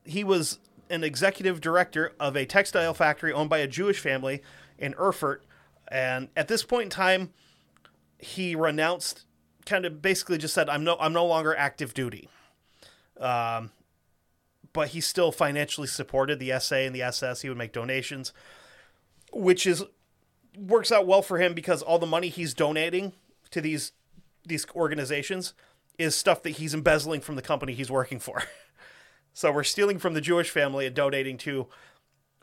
[0.04, 0.58] he was
[0.90, 4.42] an executive director of a textile factory owned by a Jewish family
[4.78, 5.44] in Erfurt.
[5.88, 7.32] And at this point in time,
[8.18, 9.24] he renounced,
[9.66, 12.28] kind of basically just said, "I'm no, I'm no longer active duty."
[13.20, 13.70] Um,
[14.72, 17.42] but he still financially supported the SA and the SS.
[17.42, 18.32] He would make donations,
[19.32, 19.84] which is
[20.56, 23.12] works out well for him because all the money he's donating
[23.50, 23.92] to these
[24.44, 25.54] these organizations
[25.98, 28.44] is stuff that he's embezzling from the company he's working for.
[29.32, 31.66] so we're stealing from the Jewish family and donating to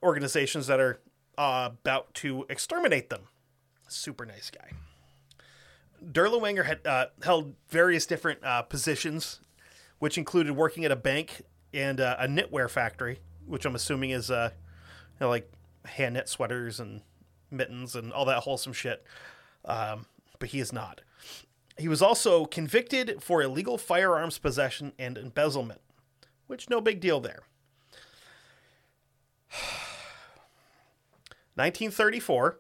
[0.04, 1.00] organizations that are
[1.38, 3.22] uh, about to exterminate them.
[3.88, 4.72] Super nice guy.
[6.04, 9.40] Dirlewanger had uh, held various different uh, positions,
[10.00, 11.42] which included working at a bank
[11.74, 15.52] and uh, a knitwear factory, which I'm assuming is uh, you know, like
[15.86, 17.02] hand knit sweaters and
[17.50, 19.04] mittens and all that wholesome shit.
[19.64, 20.06] Um,
[20.40, 21.02] but he is not.
[21.78, 25.82] He was also convicted for illegal firearms possession and embezzlement,
[26.48, 27.44] which no big deal there.
[31.56, 32.60] 1934,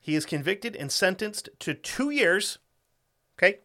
[0.00, 2.58] he is convicted and sentenced to two years,
[3.38, 3.60] okay,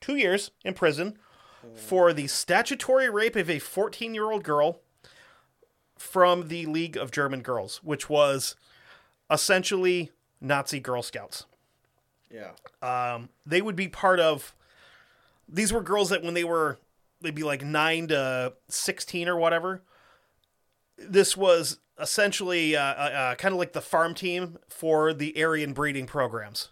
[0.00, 1.18] two years in prison
[1.74, 4.80] for the statutory rape of a 14 year old girl
[5.96, 8.56] from the League of German Girls, which was
[9.30, 11.46] essentially Nazi Girl Scouts
[12.32, 12.52] Yeah.
[13.14, 14.54] um, they would be part of
[15.48, 16.78] these were girls that when they were
[17.20, 19.82] they'd be like 9 to 16 or whatever
[20.96, 25.72] this was essentially uh, uh, uh, kind of like the farm team for the aryan
[25.72, 26.68] breeding programs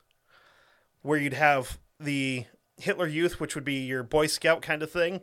[1.03, 2.46] where you'd have the
[2.79, 5.20] hitler youth which would be your boy scout kind of thing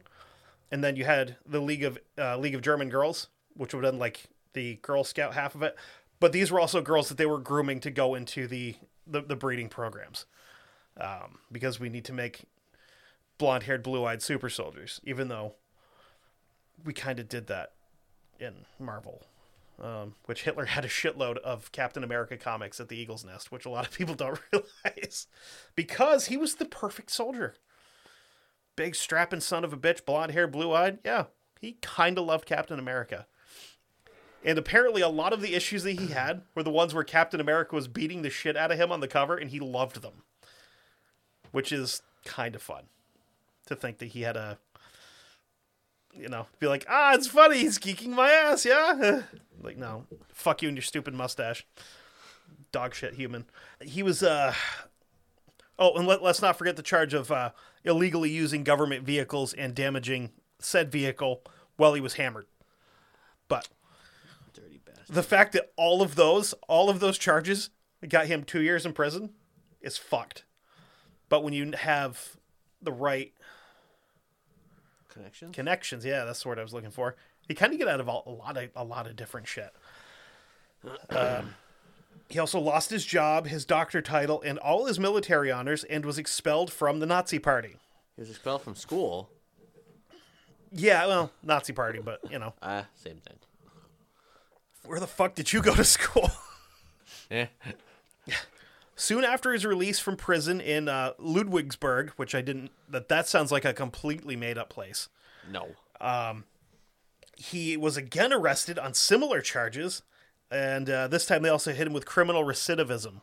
[0.71, 3.93] and then you had the league of uh, league of german girls which would have
[3.93, 5.75] been like the girl scout half of it
[6.19, 8.75] but these were also girls that they were grooming to go into the
[9.09, 10.25] the, the breeding programs
[10.99, 12.45] um, because we need to make
[13.37, 15.53] blonde haired, blue eyed super soldiers, even though
[16.83, 17.73] we kind of did that
[18.39, 19.23] in Marvel.
[19.79, 23.63] Um, which Hitler had a shitload of Captain America comics at the Eagle's Nest, which
[23.63, 25.27] a lot of people don't realize.
[25.75, 27.53] because he was the perfect soldier.
[28.75, 30.97] Big strapping son of a bitch, blonde hair, blue eyed.
[31.05, 31.25] Yeah,
[31.61, 33.27] he kind of loved Captain America.
[34.43, 37.41] And apparently, a lot of the issues that he had were the ones where Captain
[37.41, 40.23] America was beating the shit out of him on the cover, and he loved them,
[41.51, 42.83] which is kind of fun
[43.65, 44.57] to think that he had a,
[46.13, 49.23] you know, be like, ah, it's funny, he's geeking my ass, yeah.
[49.61, 51.65] like, no, fuck you and your stupid mustache,
[52.71, 53.45] dog shit human.
[53.81, 54.53] He was, uh,
[55.77, 57.51] oh, and let, let's not forget the charge of uh,
[57.83, 61.41] illegally using government vehicles and damaging said vehicle
[61.75, 62.45] while he was hammered.
[65.07, 65.15] But Dirty bastard.
[65.15, 67.69] the fact that all of those, all of those charges
[68.07, 69.31] got him two years in prison
[69.81, 70.43] is fucked.
[71.29, 72.37] But when you have
[72.81, 73.33] the right
[75.09, 75.55] Connections?
[75.55, 77.15] connections, yeah, that's the word I was looking for.
[77.49, 79.73] You kind of get out of a, a lot of a lot of different shit.
[81.09, 81.55] Um,
[82.29, 86.17] he also lost his job, his doctor title, and all his military honors, and was
[86.19, 87.77] expelled from the Nazi Party.
[88.15, 89.29] He was expelled from school.
[90.71, 93.37] Yeah, well, Nazi Party, but you know, Ah, same thing.
[94.87, 96.31] Where the fuck did you go to school?
[97.29, 97.47] Yeah.
[98.95, 103.51] Soon after his release from prison in uh, Ludwigsburg, which I didn't, that that sounds
[103.51, 105.07] like a completely made up place.
[105.51, 105.67] No.
[106.01, 106.45] Um,
[107.35, 110.01] He was again arrested on similar charges,
[110.49, 113.21] and uh, this time they also hit him with criminal recidivism,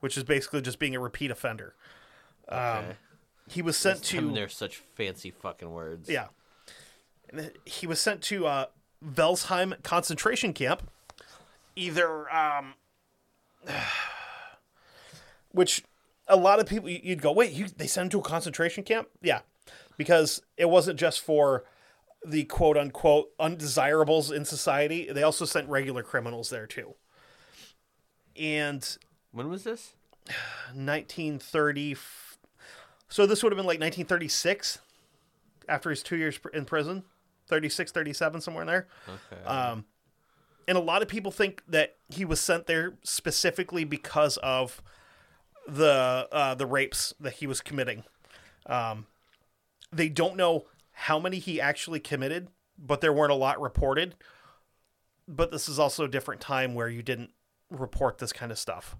[0.00, 1.74] which is basically just being a repeat offender.
[2.50, 2.96] Okay.
[3.48, 6.08] He was sent I to they're such fancy fucking words.
[6.08, 6.28] yeah,
[7.66, 8.66] he was sent to uh,
[9.02, 10.82] Welzheim concentration camp,
[11.76, 12.74] either um,
[15.52, 15.82] which
[16.28, 19.08] a lot of people you'd go, wait, you they sent him to a concentration camp?
[19.20, 19.40] Yeah,
[19.96, 21.64] because it wasn't just for
[22.24, 25.10] the quote unquote undesirables in society.
[25.10, 26.94] They also sent regular criminals there too.
[28.38, 28.96] And
[29.32, 29.94] When was this?
[30.74, 31.96] 1930
[33.08, 34.78] so this would have been like 1936
[35.68, 37.02] after his two years in prison
[37.52, 39.44] 36 37 somewhere in there Okay.
[39.44, 39.84] um,
[40.66, 44.80] and a lot of people think that he was sent there specifically because of
[45.68, 48.04] the uh, the rapes that he was committing
[48.66, 49.06] um,
[49.92, 54.14] they don't know how many he actually committed but there weren't a lot reported
[55.28, 57.30] but this is also a different time where you didn't
[57.70, 58.96] report this kind of stuff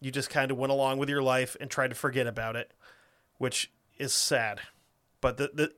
[0.00, 2.72] you just kind of went along with your life and tried to forget about it,
[3.38, 4.60] which is sad.
[5.20, 5.72] But the, the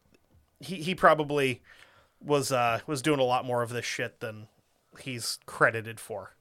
[0.61, 1.61] he he probably
[2.24, 4.48] was uh was doing a lot more of this shit than
[5.00, 6.37] he's credited for.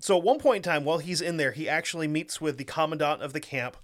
[0.00, 2.64] So at one point in time, while he's in there, he actually meets with the
[2.64, 3.76] commandant of the camp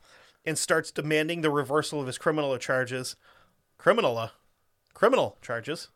[0.45, 3.17] and starts demanding the reversal of his criminal charges,
[3.79, 4.31] criminal, uh,
[4.93, 5.89] criminal charges.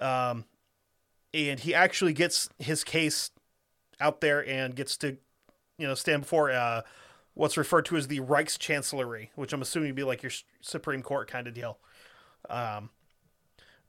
[0.00, 0.44] Um,
[1.32, 3.30] and he actually gets his case
[4.00, 5.16] out there and gets to
[5.78, 6.82] you know, stand before uh,
[7.34, 11.28] what's referred to as the Reichschancellery, which I'm assuming would be like your Supreme Court
[11.28, 11.78] kind of deal.
[12.50, 12.90] Um,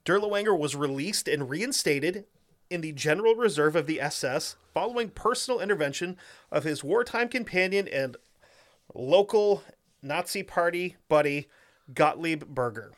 [0.04, 2.24] Dirlewanger was released and reinstated
[2.70, 6.16] in the General Reserve of the SS following personal intervention
[6.50, 8.16] of his wartime companion and
[8.94, 9.62] local
[10.02, 11.48] Nazi Party buddy
[11.94, 12.92] Gottlieb Berger,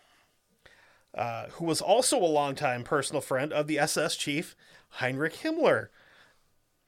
[1.15, 4.57] uh, who was also a longtime personal friend of the SS chief
[4.91, 5.89] Heinrich Himmler.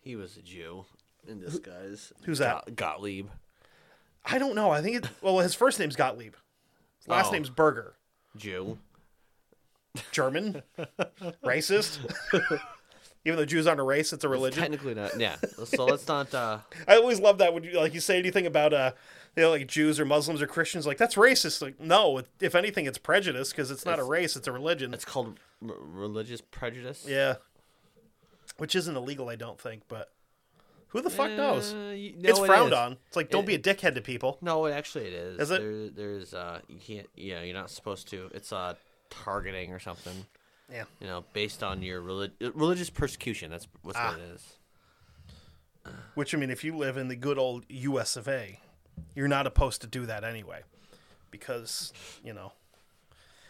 [0.00, 0.87] he was a Jew
[1.26, 2.12] in disguise.
[2.24, 2.64] who's that?
[2.66, 3.28] Got- Gottlieb.
[4.24, 4.70] I don't know.
[4.70, 5.11] I think it.
[5.22, 6.35] Well, his first name's Gottlieb.
[6.98, 7.33] His last Oh.
[7.33, 7.94] name's Berger.
[8.37, 8.78] Jew.
[10.12, 10.62] German,
[11.44, 11.98] racist.
[13.24, 14.62] Even though Jews aren't a race, it's a religion.
[14.62, 15.18] Technically not.
[15.18, 15.37] Yeah.
[15.64, 16.33] So let's not.
[16.35, 18.92] uh I always love that when you like you say anything about uh,
[19.37, 21.61] you know, like Jews or Muslims or Christians, like that's racist.
[21.61, 24.94] Like no, if anything, it's prejudice because it's not a race; it's a religion.
[24.94, 27.05] It's called r- religious prejudice.
[27.09, 27.35] yeah,
[28.57, 29.83] which isn't illegal, I don't think.
[29.88, 30.11] But
[30.88, 31.74] who the fuck knows?
[31.74, 32.79] Uh, it's no, it frowned is.
[32.79, 32.96] on.
[33.09, 34.38] It's like don't be a dickhead to people.
[34.40, 35.38] No, it actually it is.
[35.40, 35.61] Is it?
[35.61, 37.07] There, there's uh, you can't.
[37.14, 38.31] Yeah, you're not supposed to.
[38.33, 38.74] It's uh,
[39.11, 40.27] targeting or something.
[40.73, 40.85] Yeah.
[41.01, 43.51] You know, based on your relig- religious persecution.
[43.51, 44.11] That's what's Ah.
[44.11, 44.55] what it is.
[46.14, 48.16] Which I mean, if you live in the good old U.S.
[48.16, 48.61] of A.,
[49.14, 50.61] you're not opposed to do that anyway,
[51.31, 51.92] because
[52.23, 52.53] you know.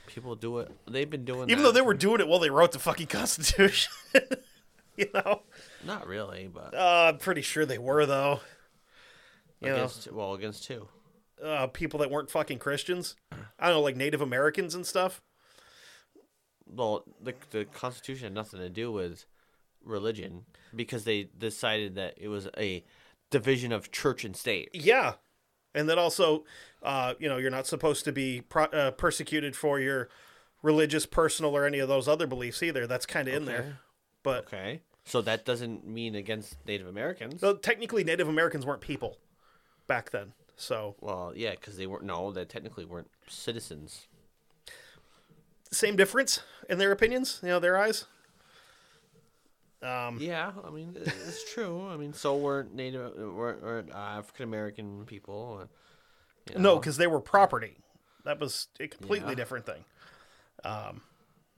[0.06, 0.70] People do it.
[0.88, 1.50] They've been doing.
[1.50, 1.68] Even that.
[1.68, 3.92] though they were doing it while they wrote the fucking Constitution.
[4.96, 5.42] you know?
[5.84, 8.40] not really, but Uh, I'm pretty sure they were, though.
[9.60, 10.88] You know, well against two.
[11.44, 13.16] uh, people that weren't fucking Christians.
[13.58, 15.20] I don't know, like Native Americans and stuff.
[16.72, 19.24] Well, the the Constitution had nothing to do with
[19.84, 22.84] religion because they decided that it was a
[23.30, 24.70] division of church and state.
[24.72, 25.14] Yeah.
[25.74, 26.44] And then also,
[26.82, 30.08] uh, you know, you're not supposed to be pro- uh, persecuted for your
[30.62, 32.86] religious, personal, or any of those other beliefs either.
[32.86, 33.78] That's kind of in there.
[34.22, 37.40] But Okay, so that doesn't mean against Native Americans.
[37.42, 39.18] well, technically, Native Americans weren't people
[39.86, 40.32] back then.
[40.56, 42.02] So, Well, yeah, because they weren't.
[42.04, 44.08] No, they technically weren't citizens.
[45.70, 48.06] Same difference in their opinions, you know, their eyes.
[49.80, 51.88] Um, Yeah, I mean it's true.
[51.88, 55.60] I mean, so were Native, were, were uh, African American people.
[55.60, 55.68] and,
[56.56, 57.76] you No, because they were property.
[58.24, 59.34] That was a completely Yeah.
[59.36, 59.84] different thing.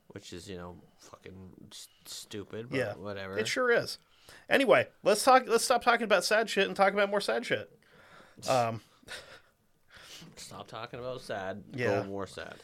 [0.08, 2.68] which is you know fucking s- stupid.
[2.70, 3.38] But Yeah, whatever.
[3.38, 3.98] It sure is.
[4.48, 5.44] Anyway, let's talk.
[5.46, 7.70] Let's stop talking about sad shit and talk about more sad shit.
[8.48, 8.80] Um,
[10.36, 11.62] Stop talking about sad.
[11.74, 12.02] Yeah.
[12.02, 12.54] Go more sad.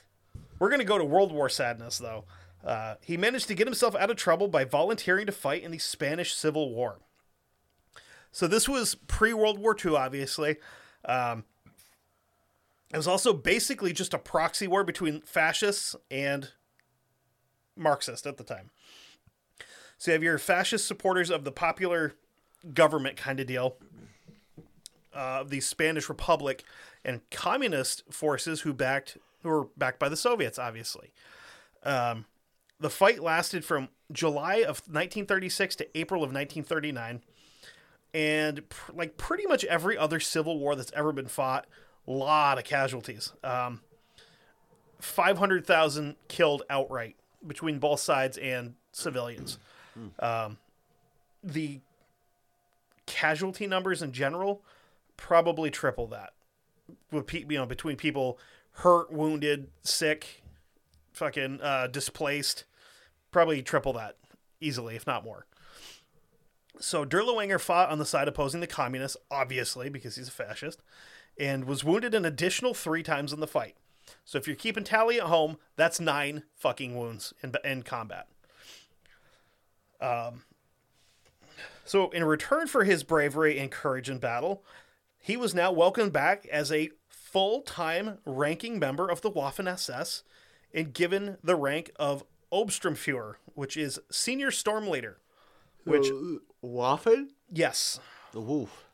[0.59, 2.25] We're gonna go to World War sadness though.
[2.65, 5.79] Uh, he managed to get himself out of trouble by volunteering to fight in the
[5.79, 6.99] Spanish Civil War.
[8.33, 10.57] So this was pre World War II, obviously.
[11.05, 11.45] Um,
[12.93, 16.51] it was also basically just a proxy war between fascists and
[17.77, 18.71] Marxists at the time.
[19.99, 22.15] So you have your fascist supporters of the popular
[22.75, 23.77] government kind of deal,
[25.15, 26.65] uh, the Spanish Republic,
[27.05, 31.13] and communist forces who backed who were backed by the Soviets, obviously.
[31.83, 32.27] Um,
[32.81, 37.23] the fight lasted from July of 1936 to April of 1939,
[38.13, 41.67] and pr- like pretty much every other civil war that's ever been fought,
[42.07, 43.33] a lot of casualties.
[43.43, 43.81] Um,
[45.01, 49.59] 500,000 killed outright between both sides and civilians.
[50.19, 50.59] Um,
[51.43, 51.81] the
[53.07, 54.63] casualty numbers in general
[55.17, 56.33] probably triple that.
[57.11, 58.39] With you know between people
[58.77, 60.43] hurt, wounded, sick,
[61.13, 62.65] fucking uh, displaced,
[63.31, 64.17] probably triple that
[64.61, 65.47] easily, if not more.
[66.79, 70.83] So Dirlewanger fought on the side opposing the communists, obviously because he's a fascist,
[71.39, 73.77] and was wounded an additional three times in the fight.
[74.25, 78.27] So if you're keeping tally at home, that's nine fucking wounds in, in combat.
[80.01, 80.43] Um,
[81.87, 84.63] so in return for his bravery and courage in battle,
[85.19, 86.91] he was now welcomed back as a
[87.41, 90.23] full-time ranking member of the Waffen SS
[90.73, 95.19] and given the rank of Obsturmführer, which is senior storm leader.
[95.85, 97.27] Which uh, Waffen?
[97.53, 98.01] yes,
[98.33, 98.87] The wolf.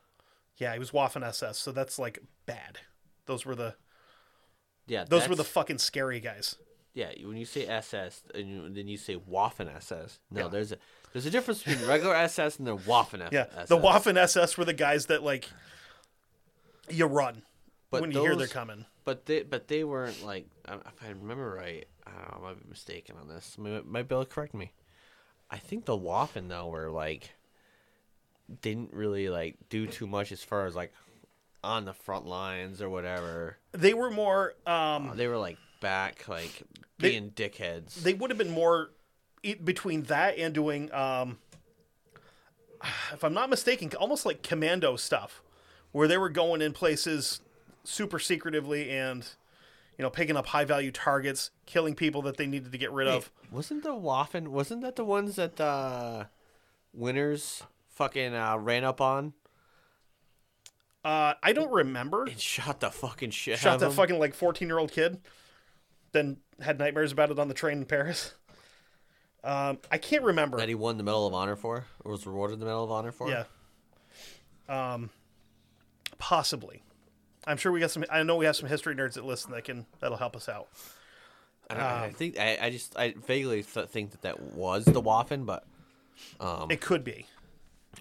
[0.57, 2.79] yeah, he was Waffen SS, so that's like bad.
[3.27, 3.75] Those were the
[4.87, 5.05] Yeah.
[5.07, 6.57] those were the fucking scary guys.
[6.93, 10.19] Yeah, when you say SS and you, then you say Waffen SS.
[10.29, 10.47] No, Yeah.
[10.49, 10.77] there's a
[11.13, 13.31] there's a difference between regular SS and the Waffen SS.
[13.31, 15.47] Yeah, the Waffen SS were the guys that like
[16.89, 17.43] you run
[17.93, 18.85] But when you hear they're coming.
[19.05, 21.87] But they but they weren't like um, if I remember right.
[22.05, 23.57] I don't know, I might be mistaken on this.
[23.57, 24.71] Might, might be able to correct me.
[25.49, 27.31] I think the Waffen though were like
[28.61, 30.93] didn't really like do too much as far as like
[31.63, 33.57] on the front lines or whatever.
[33.71, 36.63] They were more um They were like back like
[36.99, 37.95] They- being dickheads.
[38.03, 38.89] they would have been more
[39.63, 41.37] between that and doing um
[43.13, 45.41] if i'm not mistaken almost like commando stuff
[45.91, 47.41] where they were going in places
[47.83, 49.27] super secretively and
[49.97, 53.07] you know picking up high value targets killing people that they needed to get rid
[53.07, 54.47] of wasn't the Waffen?
[54.47, 56.25] Wasn't that the ones that uh,
[56.93, 59.33] Winters fucking uh, ran up on
[61.05, 64.67] uh i don't remember and shot the fucking shit out shot that fucking like 14
[64.67, 65.19] year old kid
[66.13, 68.33] then had nightmares about it on the train in paris
[69.43, 72.59] um i can't remember that he won the Medal of Honor for, or was rewarded
[72.59, 73.29] the Medal of Honor for.
[73.29, 73.43] Yeah.
[74.69, 75.09] Um,
[76.17, 76.81] possibly.
[77.45, 78.05] I'm sure we got some.
[78.09, 80.67] I know we have some history nerds that listen that can that'll help us out.
[81.69, 84.85] I, don't, Um, I think I, I just I vaguely th- think that that was
[84.85, 85.65] the Waffen, but
[86.39, 87.25] um, It could be.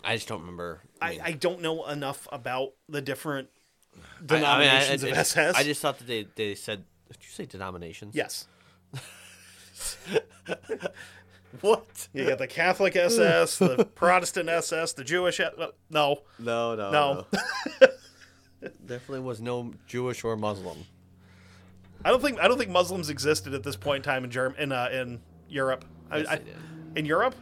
[0.05, 0.81] I just don't remember.
[1.01, 3.49] I, I don't know enough about the different
[3.95, 5.55] I- I mean, denominations of SS.
[5.55, 6.85] I just thought that they they said.
[7.11, 8.15] Did you say denominations?
[8.15, 8.47] yes.
[11.61, 12.09] What?
[12.15, 15.39] You got the Catholic SS, the Protestant SS, the Jewish.
[15.39, 15.51] uh,
[15.91, 17.27] No, No, no, No.
[18.87, 20.79] Definitely was no Jewish or Muslim.
[22.05, 24.55] I don't think I don't think Muslims existed at this point in time in Germ
[24.59, 25.85] in uh, in Europe.
[26.11, 26.57] I- Yes, I- they did.
[26.96, 27.35] in Europe,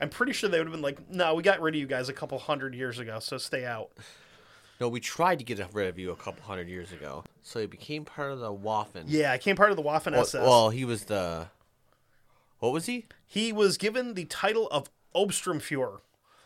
[0.00, 2.08] I'm pretty sure they would have been like, "No, we got rid of you guys
[2.08, 3.90] a couple hundred years ago, so stay out."
[4.80, 7.24] No, we tried to get rid of you a couple hundred years ago.
[7.42, 9.04] So he became part of the Waffen.
[9.06, 10.34] Yeah, I came part of the Waffen Well, SS.
[10.42, 11.48] well, he was the.
[12.60, 13.06] What was he?
[13.26, 15.98] he was given the title of Obsturmführer.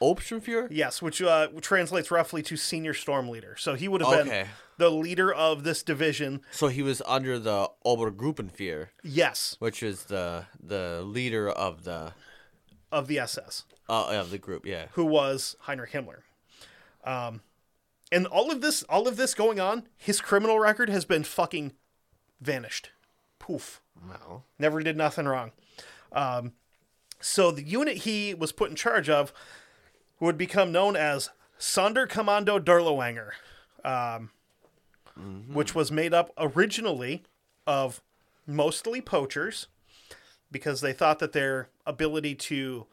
[0.02, 0.68] Obsturmführer?
[0.70, 3.54] Yes, which uh, translates roughly to senior storm leader.
[3.58, 4.46] So he would have been
[4.78, 6.40] the leader of this division.
[6.50, 12.14] So he was under the Obergruppenführer, Yes, which is the the leader of the
[12.90, 14.66] of the SS, uh, of the group.
[14.66, 14.86] Yeah.
[14.92, 16.22] who was Heinrich Himmler.
[17.04, 17.40] Um,
[18.10, 21.72] and all of this, all of this going on, his criminal record has been fucking
[22.40, 22.90] vanished.
[23.38, 23.80] Poof.
[24.06, 24.42] No.
[24.58, 25.52] Never did nothing wrong.
[26.12, 26.52] Um,
[27.20, 29.32] so the unit he was put in charge of
[30.22, 33.30] would become known as Sonderkommando Dirlewanger,
[33.84, 34.30] um,
[35.52, 37.24] which was made up originally
[37.66, 38.00] of
[38.46, 39.66] mostly poachers
[40.52, 42.86] because they thought that their ability to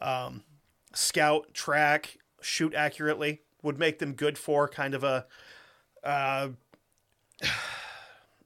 [0.00, 0.42] um,
[0.92, 3.42] scout, track, shoot accurately.
[3.62, 5.24] Would make them good for kind of a,
[6.02, 6.48] uh,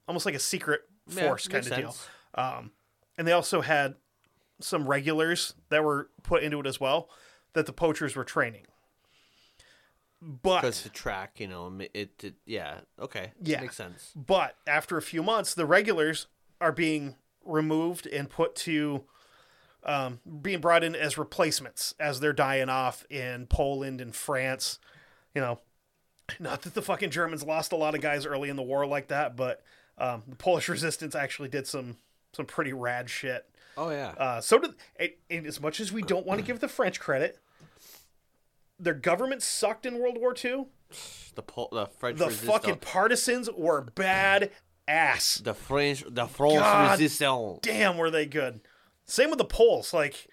[0.06, 1.96] almost like a secret Yeah, force kind makes of deal.
[2.34, 2.72] Um,
[3.16, 3.94] and they also had
[4.60, 7.08] some regulars that were put into it as well
[7.56, 8.66] that the poachers were training.
[10.22, 13.60] But Because the track, you know, it, it, yeah, okay, Yeah.
[13.60, 14.12] makes sense.
[14.16, 16.26] But after a few months, the regulars
[16.60, 19.04] are being removed and put to
[19.84, 24.78] um, being brought in as replacements as they're dying off in Poland and France.
[25.34, 25.60] You know,
[26.40, 29.08] not that the fucking Germans lost a lot of guys early in the war like
[29.08, 29.62] that, but
[29.98, 31.98] um, the Polish resistance actually did some
[32.32, 33.46] some pretty rad shit.
[33.78, 36.60] Oh yeah, Uh, so did and, and as much as we don't want to give
[36.60, 37.38] the French credit,
[38.78, 40.66] their government sucked in World War II.
[41.34, 42.50] the Pol- the French The resistance.
[42.52, 44.50] fucking partisans were bad
[44.88, 45.36] ass.
[45.36, 47.58] the French, the France God resistance.
[47.62, 48.60] damn were they good
[49.04, 50.26] same with the poles like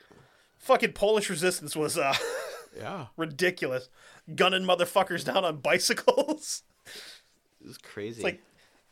[0.57, 2.13] fucking polish resistance was uh
[2.77, 3.89] Yeah, ridiculous
[4.35, 6.63] gunning motherfuckers down on bicycles
[7.65, 8.21] it's crazy.
[8.23, 8.41] like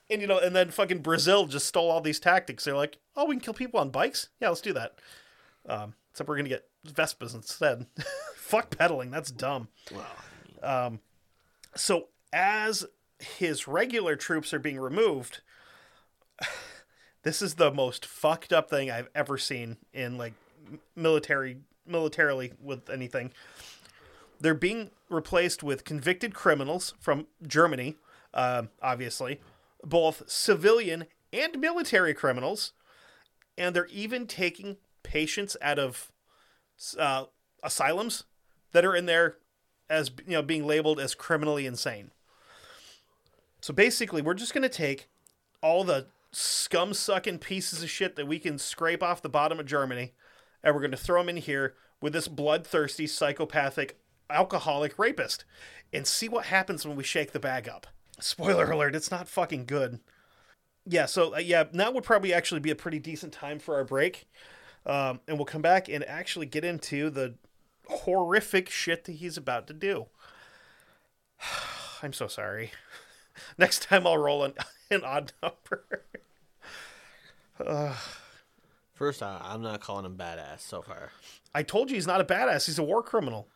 [0.10, 3.26] and you know and then fucking brazil just stole all these tactics they're like oh
[3.26, 4.96] we can kill people on bikes yeah let's do that
[5.68, 7.86] um except we're gonna get vespas instead
[8.36, 11.00] fuck pedaling that's dumb Wow.
[11.76, 12.86] so as
[13.20, 15.42] his regular troops are being removed
[17.24, 20.34] this is the most fucked up thing i've ever seen in like
[20.96, 23.32] military militarily with anything
[24.40, 27.96] they're being replaced with convicted criminals from germany
[28.34, 29.40] um, obviously
[29.84, 32.74] both civilian and military criminals
[33.58, 36.12] and they're even taking patients out of
[36.98, 37.26] uh,
[37.64, 38.24] asylums
[38.72, 39.38] that are in there
[39.90, 42.12] as you know being labeled as criminally insane.
[43.62, 45.10] So basically, we're just going to take
[45.62, 49.66] all the scum sucking pieces of shit that we can scrape off the bottom of
[49.66, 50.14] Germany,
[50.64, 55.46] and we're going to throw them in here with this bloodthirsty, psychopathic, alcoholic rapist,
[55.94, 57.88] and see what happens when we shake the bag up.
[58.20, 60.00] Spoiler alert: it's not fucking good.
[60.86, 63.84] Yeah, so uh, yeah, now would probably actually be a pretty decent time for our
[63.84, 64.28] break,
[64.86, 67.36] um, and we'll come back and actually get into the
[67.88, 70.08] horrific shit that he's about to do.
[72.04, 72.72] I'm so sorry.
[73.58, 74.54] Next time I'll roll an,
[74.92, 76.04] an odd number.
[78.94, 81.12] First, I, I'm not calling him badass so far.
[81.54, 82.66] I told you he's not a badass.
[82.66, 83.48] He's a war criminal.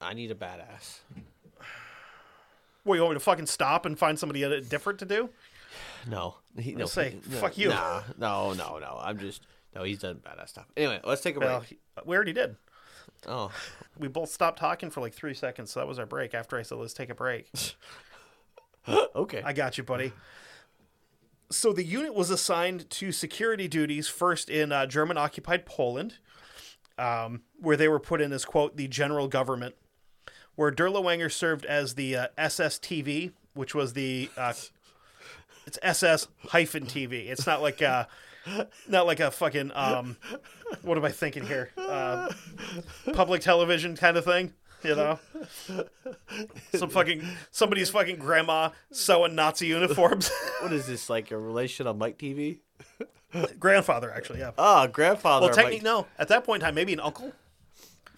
[0.00, 0.98] I need a badass.
[2.84, 5.30] What, you want me to fucking stop and find somebody uh, different to do?
[6.08, 7.68] No, he, no, say, he- no, fuck you.
[7.68, 8.98] Nah, no, no, no.
[9.02, 9.42] I'm just
[9.76, 9.84] no.
[9.84, 10.66] He's done badass stuff.
[10.76, 11.50] Anyway, let's take a break.
[11.50, 12.56] Well, he- we already did.
[13.26, 13.50] oh,
[13.98, 16.34] We both stopped talking for like three seconds, so that was our break.
[16.34, 17.50] After I said, let's take a break.
[19.14, 19.42] okay.
[19.44, 20.12] I got you, buddy.
[21.50, 26.14] So the unit was assigned to security duties first in uh, German occupied Poland,
[26.98, 29.76] um, where they were put in as, quote, the general government,
[30.56, 34.28] where Dirlewanger served as the uh, SSTV, which was the.
[34.36, 34.52] Uh,
[35.66, 37.28] it's SS hyphen TV.
[37.28, 38.06] It's not like a,
[38.88, 40.16] not like a fucking um,
[40.82, 41.70] what am I thinking here?
[41.76, 42.30] Uh,
[43.12, 45.18] public television kind of thing, you know?
[46.74, 50.30] Some fucking somebody's fucking grandma sewing Nazi uniforms.
[50.60, 52.60] what is this like a relation on Mike TV?
[53.58, 54.52] Grandfather, actually, yeah.
[54.56, 55.46] Oh, grandfather.
[55.46, 56.06] Well, technically, no.
[56.18, 57.32] At that point in time, maybe an uncle,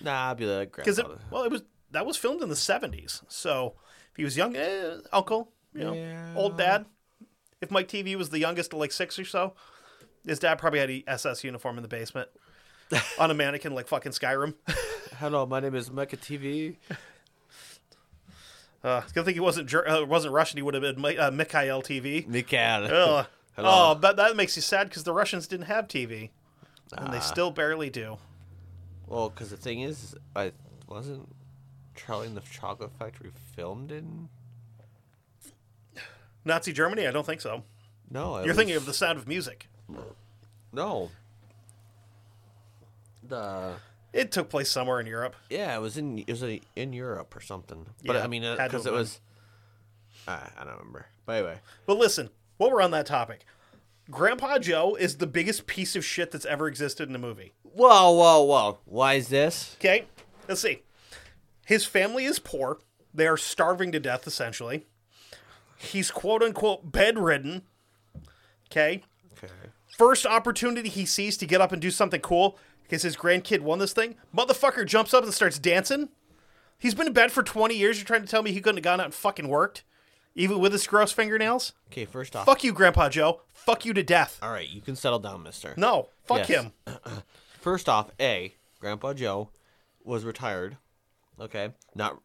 [0.00, 1.24] Nah, I'd be the because it grandfather.
[1.30, 3.22] well, it was that was filmed in the seventies.
[3.28, 3.74] So
[4.10, 6.34] if he was young, eh, uncle, you know, Yeah.
[6.36, 6.86] old dad.
[7.60, 9.54] If Mike TV was the youngest of like six or so,
[10.26, 12.28] his dad probably had a SS uniform in the basement
[13.18, 14.54] on a mannequin like fucking Skyrim.
[15.18, 16.76] Hello, my name is Mecca TV.
[18.84, 20.56] Uh, good thing he wasn't Ger- uh, wasn't Russian.
[20.58, 22.26] He would have been Mi- uh, Mikhail TV.
[22.26, 22.84] Mikhail.
[22.84, 23.26] Ugh.
[23.56, 23.68] Hello.
[23.68, 26.30] Oh, but that makes you sad because the Russians didn't have TV,
[26.96, 27.10] and Ah.
[27.10, 28.18] they still barely do.
[29.08, 30.52] Well, because the thing is, I
[30.86, 31.28] wasn't
[31.96, 34.28] Charlie and the Chocolate Factory filmed in.
[36.44, 37.06] Nazi Germany?
[37.06, 37.64] I don't think so.
[38.10, 39.67] No, it You're thinking of the Sound of Music.
[40.72, 41.10] No.
[43.26, 43.74] The
[44.12, 45.36] It took place somewhere in Europe.
[45.50, 47.86] yeah, it was in it was uh, in Europe or something.
[48.04, 48.98] But Yeah, I mean, had to because have it been.
[48.98, 49.20] was.
[50.26, 51.06] Uh, I don't remember.
[51.26, 53.44] But anyway, But listen, while we're on that topic,
[54.10, 57.52] Grandpa Joe is the biggest piece of shit that's ever existed in a movie.
[57.62, 58.78] whoa, whoa, whoa!
[58.86, 59.76] Why is this?
[59.78, 60.06] Okay,
[60.48, 60.82] let's see.
[61.66, 62.78] His family is poor.
[63.12, 64.86] They are starving to death, essentially.
[65.76, 67.62] He's quote unquote bedridden.
[68.70, 69.02] Okay.
[69.36, 69.52] Okay.
[69.98, 73.80] First opportunity he sees to get up and do something cool because his grandkid won
[73.80, 76.08] this thing, motherfucker jumps up and starts dancing.
[76.78, 77.98] He's been in bed for 20 years.
[77.98, 79.82] You're trying to tell me he couldn't have gone out and fucking worked?
[80.36, 81.72] Even with his gross fingernails?
[81.90, 82.04] Okay.
[82.04, 83.40] First off, Fuck you, Grandpa Joe.
[83.52, 84.38] Fuck you to death.
[84.40, 85.74] all right, you can settle down, Mister.
[85.76, 86.62] No, fuck Yes.
[86.62, 86.72] him.
[87.60, 89.48] First off, a Grandpa Joe
[90.04, 90.76] was retired.
[91.40, 92.20] Okay, not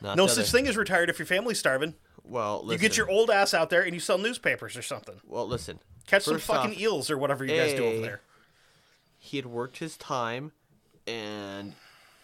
[0.00, 1.94] not No such other- thing as retired if your family's starving.
[2.22, 5.16] Well, listen, You get your old ass out there and you sell newspapers or something.
[5.26, 5.48] well.
[5.48, 8.20] Listen, Catch some fucking off, eels or whatever you guys do over there.
[9.18, 10.52] he had worked his time,
[11.06, 11.74] and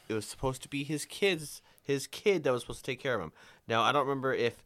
[0.09, 3.14] it was supposed to be his kids, his kid that was supposed to take care
[3.14, 3.32] of him.
[3.68, 4.64] Now I don't remember if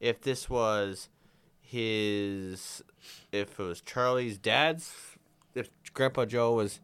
[0.00, 1.08] if this was
[1.60, 2.82] his
[3.32, 4.92] if it was Charlie's dad's
[5.54, 6.80] if Grandpa Joe was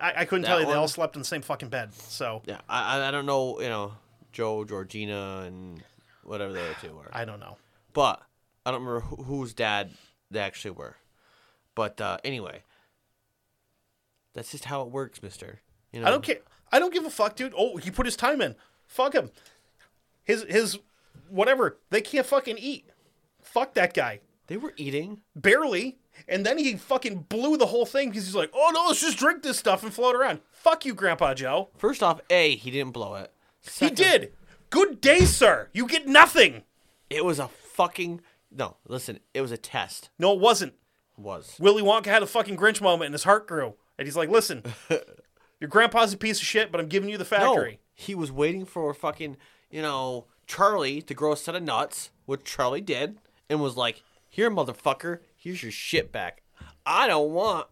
[0.00, 0.66] I, I couldn't tell you.
[0.66, 1.92] They all slept in the same fucking bed.
[1.94, 3.92] So yeah I I- don't know you know
[4.32, 5.82] Joe Georgina and
[6.24, 7.10] whatever the other two were.
[7.12, 7.56] I don't know.
[7.92, 8.22] But
[8.64, 9.90] I don't remember who, whose dad
[10.30, 10.96] they actually were.
[11.74, 12.62] But uh, anyway,
[14.34, 15.60] that's just how it works, Mister.
[15.92, 16.38] You know, I don't care.
[16.72, 17.54] I don't give a fuck, dude.
[17.56, 18.54] Oh, he put his time in.
[18.86, 19.30] Fuck him.
[20.24, 20.78] His his
[21.28, 21.78] whatever.
[21.90, 22.90] They can't fucking eat.
[23.42, 24.20] Fuck that guy.
[24.46, 25.22] They were eating.
[25.34, 25.98] Barely.
[26.28, 29.16] And then he fucking blew the whole thing because he's like, oh no, let's just
[29.16, 30.40] drink this stuff and float around.
[30.50, 31.70] Fuck you, Grandpa Joe.
[31.76, 33.32] First off, a he didn't blow it.
[33.78, 34.32] He did.
[34.68, 35.68] Good day, sir.
[35.72, 36.64] You get nothing.
[37.08, 38.20] It was a fucking
[38.50, 38.76] no.
[38.86, 40.10] Listen, it was a test.
[40.18, 40.74] No, it wasn't.
[41.16, 43.74] It was Willy Wonka had a fucking Grinch moment and his heart grew.
[43.98, 44.62] And he's like, listen,
[45.60, 47.72] your grandpa's a piece of shit, but I'm giving you the factory.
[47.72, 47.78] no.
[47.94, 49.36] He was waiting for fucking
[49.70, 54.02] you know Charlie to grow a set of nuts, which Charlie did, and was like,
[54.28, 56.42] "Here, motherfucker, here's your shit back.
[56.86, 57.66] I don't want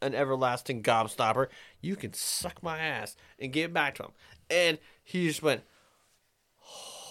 [0.00, 1.48] an everlasting gobstopper.
[1.80, 4.10] You can suck my ass and give it back to him."
[4.48, 5.62] And he just went,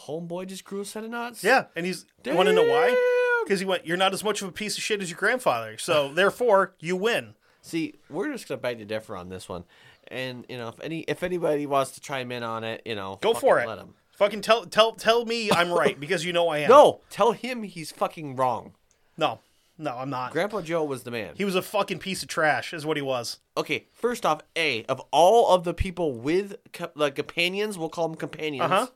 [0.07, 3.41] "Homeboy just grew a set of nuts." Yeah, and he's you want to know why?
[3.45, 5.77] Because he went, "You're not as much of a piece of shit as your grandfather,
[5.77, 9.63] so therefore you win." See, we're just gonna beg to differ on this one,
[10.07, 13.19] and you know, if any if anybody wants to chime in on it, you know,
[13.21, 13.67] Go for it.
[13.67, 13.93] Let him.
[14.13, 16.69] Fucking tell tell tell me I'm right because you know I am.
[16.69, 18.73] No, tell him he's fucking wrong.
[19.17, 19.39] no,
[19.77, 20.31] no, I'm not.
[20.31, 21.33] Grandpa Joe was the man.
[21.35, 23.39] He was a fucking piece of trash, is what he was.
[23.57, 28.07] okay, first off, a of all of the people with co- like companions, we'll call
[28.07, 28.71] them companions.
[28.71, 28.87] Uh-huh.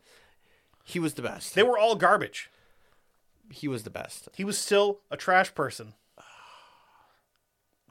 [0.88, 1.56] He was the best.
[1.56, 2.50] They were all garbage.
[3.52, 4.30] he was the best.
[4.36, 5.94] He was still a trash person.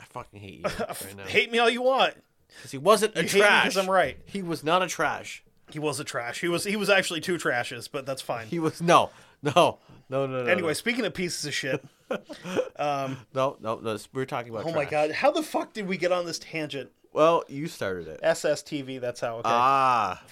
[0.00, 1.24] I fucking hate you right now.
[1.24, 2.14] Hate me all you want.
[2.62, 3.64] 'Cause he wasn't a me trash.
[3.64, 4.16] 'cause I'm right.
[4.26, 5.42] He was not a trash.
[5.70, 6.40] He was a trash.
[6.40, 8.46] He was he was actually two trashes, but that's fine.
[8.46, 9.10] He was no,
[9.42, 9.78] no,
[10.08, 10.50] no, no, no.
[10.50, 13.80] anyway, speaking of pieces of shit, no, no, no.
[13.80, 14.66] no we're talking about.
[14.66, 16.90] oh my god, how the fuck did we get on this tangent?
[17.12, 18.20] Well, you started it.
[18.22, 19.36] SSTV, that's how.
[19.38, 19.42] Okay.
[19.46, 20.22] Ah.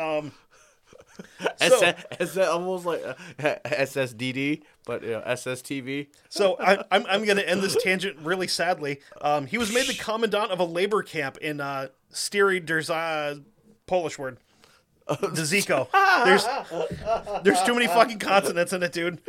[0.00, 0.32] um,
[1.58, 3.14] So- S- almost like uh,
[3.64, 6.08] SSDD, but you know, SSTV.
[6.28, 9.00] So I, I'm I'm gonna end this tangent really sadly.
[9.20, 13.42] Um, he was made the commandant of a labor camp in uh, Styry Derza,
[13.86, 14.38] Polish word.
[15.08, 15.88] Dziko.
[16.24, 16.44] There's
[17.42, 19.20] there's too many fucking consonants in it, dude.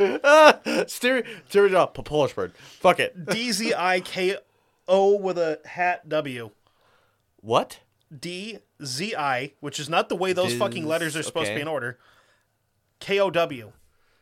[0.90, 2.54] Stereo, P- Polish word.
[2.82, 3.26] Fuck it.
[3.30, 4.38] D Z I K
[4.88, 6.52] O with a hat W.
[7.42, 7.80] What?
[8.18, 11.62] D Z I, which is not the way those fucking letters are supposed to be
[11.62, 11.98] in order.
[13.00, 13.66] K O W.
[13.66, 13.72] K O W.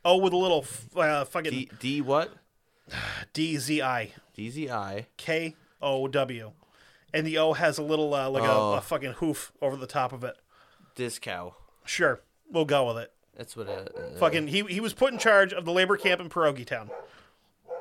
[0.05, 2.31] O with a little f- uh, fucking D D what?
[3.33, 4.13] D Z I.
[4.37, 5.05] DZI.
[5.17, 6.51] K O W.
[7.13, 8.73] And the O has a little uh, like Oh.
[8.73, 10.35] a, a fucking hoof over the top of it.
[10.95, 11.53] Discow.
[11.85, 13.11] Sure, we'll go with it.
[13.35, 13.95] That's what it.
[13.95, 16.89] Uh, Fucking he he was put in charge of the labor camp in Pierogi Town,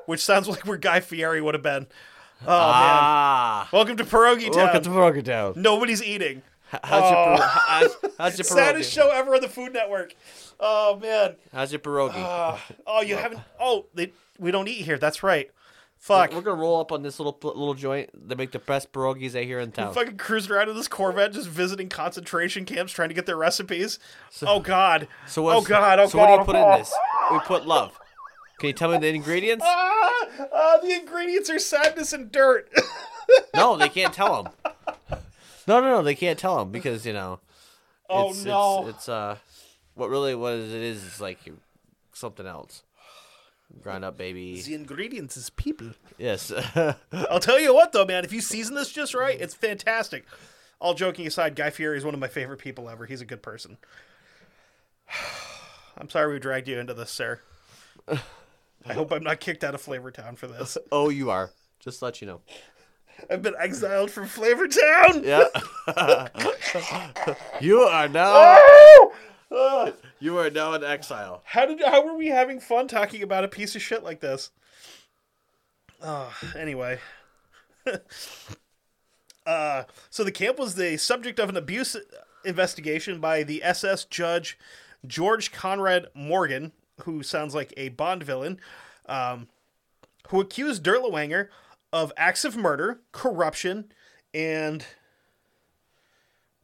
[0.06, 1.86] which sounds like where Guy Fieri would have been.
[2.42, 3.68] Oh man, ah.
[3.72, 4.64] welcome to Pierogi Town.
[4.64, 5.54] Welcome to Broken Town.
[5.56, 6.42] Nobody's eating.
[6.84, 10.14] How's your pir- how's, how's your Saddest show ever on the Food Network.
[10.58, 11.36] Oh man.
[11.52, 12.16] How's your pierogi?
[12.16, 12.56] Uh,
[12.86, 13.40] oh, you haven't.
[13.60, 14.98] Oh, they, we don't eat here.
[14.98, 15.50] That's right.
[15.98, 16.32] Fuck.
[16.32, 18.10] We're gonna roll up on this little little joint.
[18.28, 19.88] They make the best pierogies I hear in town.
[19.88, 23.36] We fucking cruising around in this Corvette, just visiting concentration camps, trying to get their
[23.36, 23.98] recipes.
[24.42, 25.08] oh God.
[25.26, 25.98] So oh God.
[25.98, 26.30] Oh so God.
[26.30, 26.94] what do you put oh, in this?
[27.32, 27.98] We put love.
[28.58, 29.64] Can you tell me the ingredients?
[29.66, 32.70] Ah, ah, the ingredients are sadness and dirt.
[33.54, 34.52] No, they can't tell them.
[35.66, 37.40] No, no, no, they can't tell them because you know.
[38.08, 38.86] Oh, it's, no.
[38.86, 39.36] It's, it's uh,
[39.96, 41.40] what really what it is is like
[42.12, 42.84] something else.
[43.82, 44.60] Grind up, baby.
[44.60, 45.90] the ingredients is people.
[46.16, 46.52] Yes.
[47.12, 48.24] I'll tell you what, though, man.
[48.24, 50.24] If you season this just right, it's fantastic.
[50.78, 53.06] All joking aside, Guy Fieri is one of my favorite people ever.
[53.06, 53.78] He's a good person.
[55.98, 57.40] I'm sorry we dragged you into this, sir.
[58.08, 60.78] I hope I'm not kicked out of Flavortown for this.
[60.92, 61.50] oh, you are.
[61.80, 62.40] Just to let you know.
[63.30, 65.24] I've been exiled from Flavortown.
[65.24, 66.28] Yeah.
[67.60, 68.32] you are now.
[68.34, 69.12] Oh!
[70.18, 71.42] You are now in exile.
[71.44, 74.50] How did how were we having fun talking about a piece of shit like this?
[76.00, 76.98] Uh, anyway.
[79.46, 81.96] uh, so the camp was the subject of an abuse
[82.44, 84.58] investigation by the SS judge
[85.06, 88.58] George Conrad Morgan, who sounds like a Bond villain,
[89.06, 89.48] um,
[90.28, 91.48] who accused Dirlewanger
[91.96, 93.90] of acts of murder, corruption,
[94.34, 94.84] and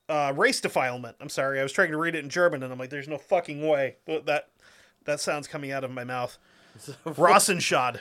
[0.09, 1.17] uh, race defilement.
[1.21, 3.17] I'm sorry, I was trying to read it in German, and I'm like, there's no
[3.17, 4.51] fucking way that
[5.07, 6.37] that sounds coming out of my mouth.
[7.07, 8.01] Rassenschad.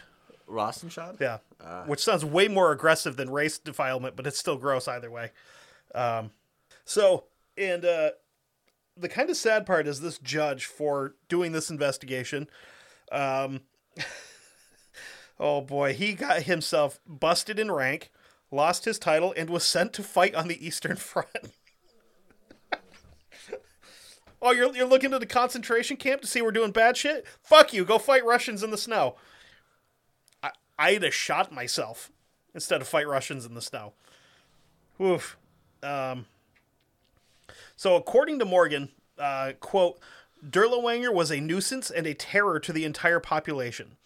[0.50, 1.22] Rossenshad?
[1.22, 1.38] Yeah.
[1.86, 5.32] Which sounds way more aggressive than race defilement, but it's still gross either way.
[5.96, 6.32] Um,
[6.84, 7.26] so,
[7.58, 8.10] and uh,
[8.98, 12.50] the kind of sad part is this judge for doing this investigation.
[13.10, 13.62] Um,
[15.42, 18.12] oh boy, he got himself busted in rank,
[18.52, 21.52] lost his title, and was sent to fight on the Eastern Front.
[24.42, 27.26] oh, you're, you're looking to the concentration camp to see we're doing bad shit?
[27.42, 29.16] Fuck you, go fight Russians in the snow.
[30.44, 32.12] I, I'd have shot myself
[32.54, 33.94] instead of fight Russians in the snow.
[35.02, 35.38] Oof.
[35.82, 36.28] Um,
[37.76, 40.00] so, according to Morgan, uh, quote,
[40.48, 43.98] Dirlewanger was a nuisance and a terror to the entire population.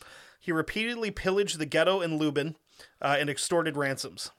[0.46, 2.56] He repeatedly pillaged the ghetto in Lubin
[3.02, 4.30] uh, and extorted ransoms.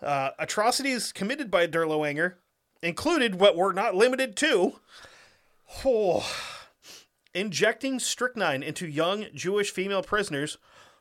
[0.00, 2.36] Uh, atrocities committed by Dirlewanger
[2.82, 4.80] included what were not limited to
[5.84, 6.26] oh,
[7.34, 10.56] injecting strychnine into young Jewish female prisoners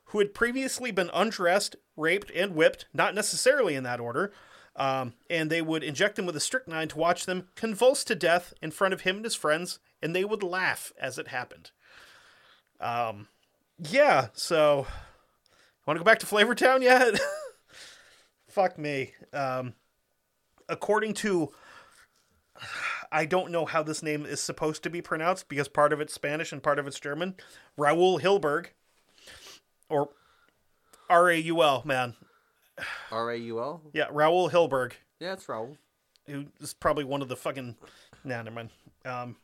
[0.08, 4.34] who had previously been undressed, raped, and whipped, not necessarily in that order,
[4.76, 8.54] um, and they would inject them with a strychnine to watch them convulse to death
[8.62, 11.72] in front of him and his friends, and they would laugh as it happened.
[12.82, 13.30] Um,
[13.78, 14.88] yeah, so
[15.86, 17.20] want to go back to Flavortown yet?
[18.48, 19.14] Fuck me.
[19.34, 19.74] Um,
[20.70, 21.52] according to,
[23.12, 26.14] I don't know how this name is supposed to be pronounced because part of it's
[26.14, 27.36] Spanish and part of it's German.
[27.78, 28.68] Raul Hilberg,
[29.90, 30.10] or
[31.10, 32.16] R A U L, man.
[33.12, 33.82] R A U L?
[33.94, 35.78] Yeah, Raul Hilberg, Yeah, it's Raul.
[36.28, 37.76] who is probably one of the fucking.
[38.24, 38.70] Nah, never mind.
[39.06, 39.36] Um,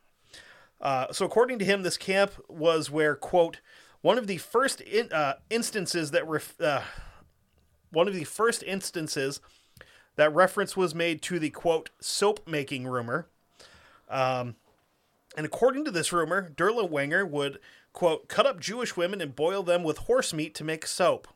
[0.80, 3.60] uh, so according to him, this camp was where quote
[4.02, 6.82] one of the first in, uh, instances that ref, uh,
[7.90, 9.40] one of the first instances
[10.16, 13.26] that reference was made to the quote soap making rumor.
[14.08, 14.56] Um,
[15.36, 17.58] and according to this rumor, Dirlewanger would
[17.92, 21.28] quote cut up Jewish women and boil them with horse meat to make soap.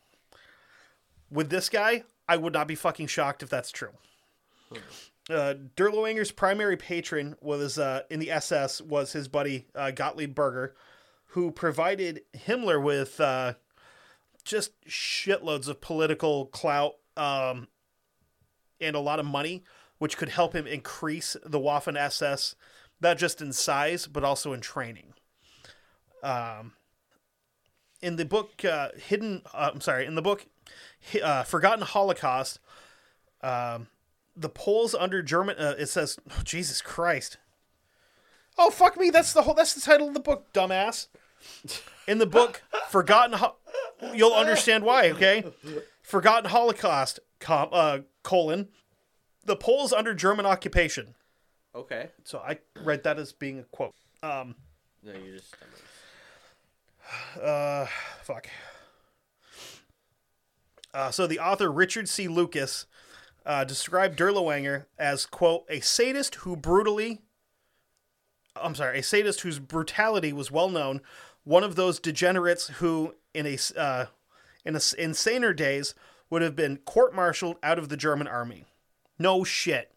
[1.30, 3.90] With this guy, I would not be fucking shocked if that's true.
[5.30, 10.74] Uh, Dirlewanger's primary patron was uh, in the SS was his buddy uh, Gottlieb Berger,
[11.34, 13.54] who provided Himmler with uh,
[14.44, 17.66] just shitloads of political clout um,
[18.80, 19.64] and a lot of money,
[19.98, 22.54] which could help him increase the Waffen SS,
[23.00, 25.14] not just in size but also in training.
[26.22, 26.74] Um,
[28.00, 30.46] in the book uh, Hidden, uh, I'm sorry, in the book
[31.20, 32.60] uh, Forgotten Holocaust,
[33.42, 33.88] um,
[34.36, 35.56] the Poles under German.
[35.58, 37.38] Uh, it says, oh, Jesus Christ.
[38.56, 39.10] Oh fuck me!
[39.10, 39.54] That's the whole.
[39.54, 41.08] That's the title of the book, dumbass.
[42.06, 43.56] In the book Forgotten, Ho-
[44.12, 45.10] you'll understand why.
[45.10, 45.44] Okay,
[46.02, 48.68] Forgotten Holocaust, com- uh, colon,
[49.44, 51.14] the Poles under German occupation.
[51.74, 52.10] Okay.
[52.24, 53.94] So I read that as being a quote.
[54.22, 54.54] Um,
[55.02, 55.56] No, you just.
[57.42, 57.86] uh,
[58.22, 58.48] fuck.
[60.92, 62.28] Uh, so the author Richard C.
[62.28, 62.86] Lucas
[63.44, 67.20] uh, described Dirlewanger as quote a sadist who brutally.
[68.56, 71.00] I'm sorry, a sadist whose brutality was well known,
[71.44, 74.06] one of those degenerates who, in a uh,
[74.64, 75.94] in a s insaner days,
[76.30, 78.64] would have been court-martialed out of the German army.
[79.18, 79.92] No shit.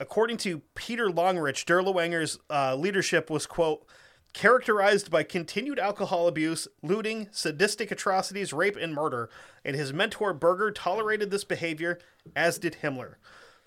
[0.00, 3.84] According to Peter Longerich, Dirlewanger's uh, leadership was, quote,
[4.32, 9.28] characterized by continued alcohol abuse, looting, sadistic atrocities, rape, and murder,
[9.64, 11.98] and his mentor Berger tolerated this behavior,
[12.36, 13.14] as did Himmler,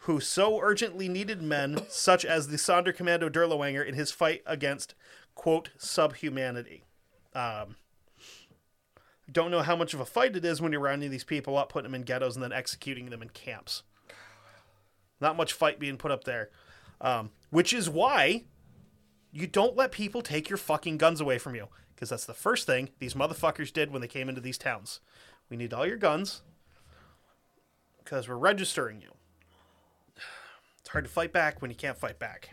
[0.01, 4.95] who so urgently needed men such as the Sonderkommando Dirlewanger in his fight against,
[5.35, 6.83] quote, subhumanity.
[7.33, 7.75] Um,
[9.31, 11.71] don't know how much of a fight it is when you're rounding these people up,
[11.71, 13.83] putting them in ghettos, and then executing them in camps.
[15.19, 16.49] Not much fight being put up there.
[16.99, 18.43] Um, which is why
[19.31, 21.67] you don't let people take your fucking guns away from you.
[21.95, 24.99] Because that's the first thing these motherfuckers did when they came into these towns.
[25.49, 26.41] We need all your guns.
[28.03, 29.11] Because we're registering you.
[30.79, 32.49] It's hard to fight back when you can't fight back.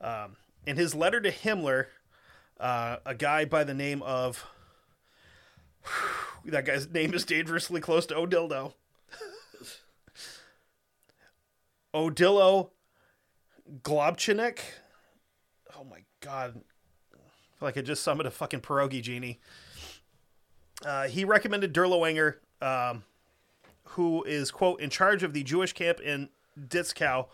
[0.00, 0.36] Um,
[0.66, 1.86] in his letter to Himmler,
[2.58, 4.44] uh, a guy by the name of.
[6.44, 8.74] that guy's name is dangerously close to Odildo.
[11.94, 12.70] Odilo
[13.82, 14.58] Globchinek.
[15.76, 16.60] Oh my god.
[17.12, 19.40] I feel like I just summoned a fucking pierogi genie.
[20.84, 23.04] Uh, he recommended Dirlewanger, um,
[23.84, 27.26] who is, quote, in charge of the Jewish camp in Ditzkow,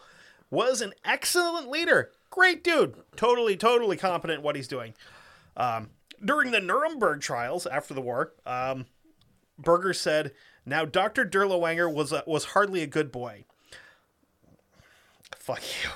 [0.51, 2.13] was an excellent leader.
[2.33, 2.95] Great dude.
[3.15, 4.95] Totally, totally competent in what he's doing.
[5.55, 5.91] Um,
[6.25, 8.87] during the Nuremberg trials after the war, um,
[9.59, 10.33] Berger said,
[10.65, 11.27] Now, Dr.
[11.27, 13.45] Dirlewanger was, a, was hardly a good boy.
[15.37, 15.91] Fuck you.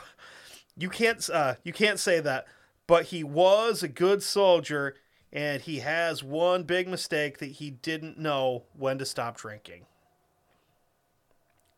[0.78, 2.46] You can't uh you can't say that.
[2.86, 4.96] But he was a good soldier
[5.32, 9.86] and he has one big mistake that he didn't know when to stop drinking.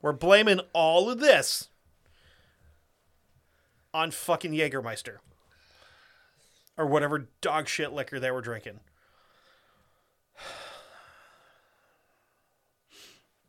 [0.03, 1.69] We're blaming all of this
[3.95, 5.17] on fucking Jägermeister.
[6.77, 8.81] Or whatever dog shit liquor they were drinking.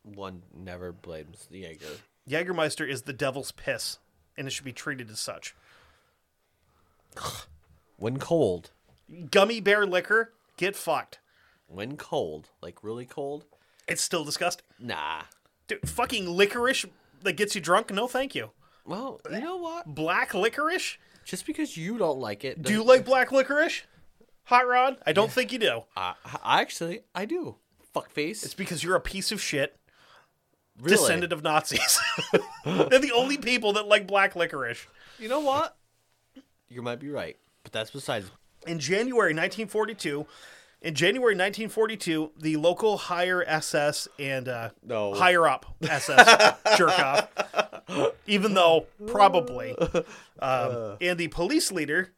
[0.03, 1.85] One never blames the Jaeger.
[2.27, 3.99] Jägermeister is the devil's piss,
[4.37, 5.55] and it should be treated as such.
[7.97, 8.71] When cold,
[9.29, 11.19] Gummy bear liquor, get fucked.
[11.67, 13.45] when cold, like really cold,
[13.87, 14.65] It's still disgusting.
[14.79, 15.23] nah.
[15.67, 16.85] Dude, fucking licorice
[17.21, 17.91] that gets you drunk?
[17.93, 18.51] No, thank you.
[18.85, 19.85] Well, you know what?
[19.93, 20.97] Black licorice?
[21.25, 23.83] Just because you don't like it, Do you like black licorice?
[24.45, 24.97] Hot Rod?
[25.05, 25.83] I don't think you do.
[25.95, 27.57] I, I actually I do.
[27.93, 28.43] Fuck face.
[28.43, 29.75] It's because you're a piece of shit,
[30.79, 30.95] really.
[30.97, 31.99] descendant of Nazis.
[32.65, 34.87] They're the only people that like black licorice.
[35.19, 35.75] You know what?
[36.67, 38.31] You might be right, but that's besides.
[38.67, 40.25] In January 1942,
[40.81, 45.13] in January 1942, the local higher SS and uh, No.
[45.13, 47.27] higher up SS jerk off,
[48.27, 49.75] even though probably,
[50.39, 52.13] um, and the police leader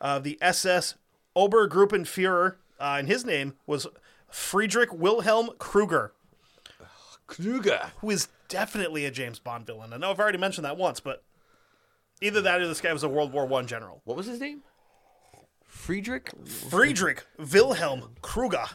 [0.00, 0.94] of the SS
[1.36, 3.86] Obergruppenführer, uh, and his name was
[4.28, 6.12] Friedrich Wilhelm Kruger,
[7.26, 7.92] Kruger.
[8.00, 9.92] who is definitely a James Bond villain.
[9.92, 11.22] I know I've already mentioned that once, but
[12.20, 14.00] either that or this guy was a World War One general.
[14.04, 14.62] What was his name?
[15.64, 18.66] Friedrich Friedrich Wilhelm Kruger.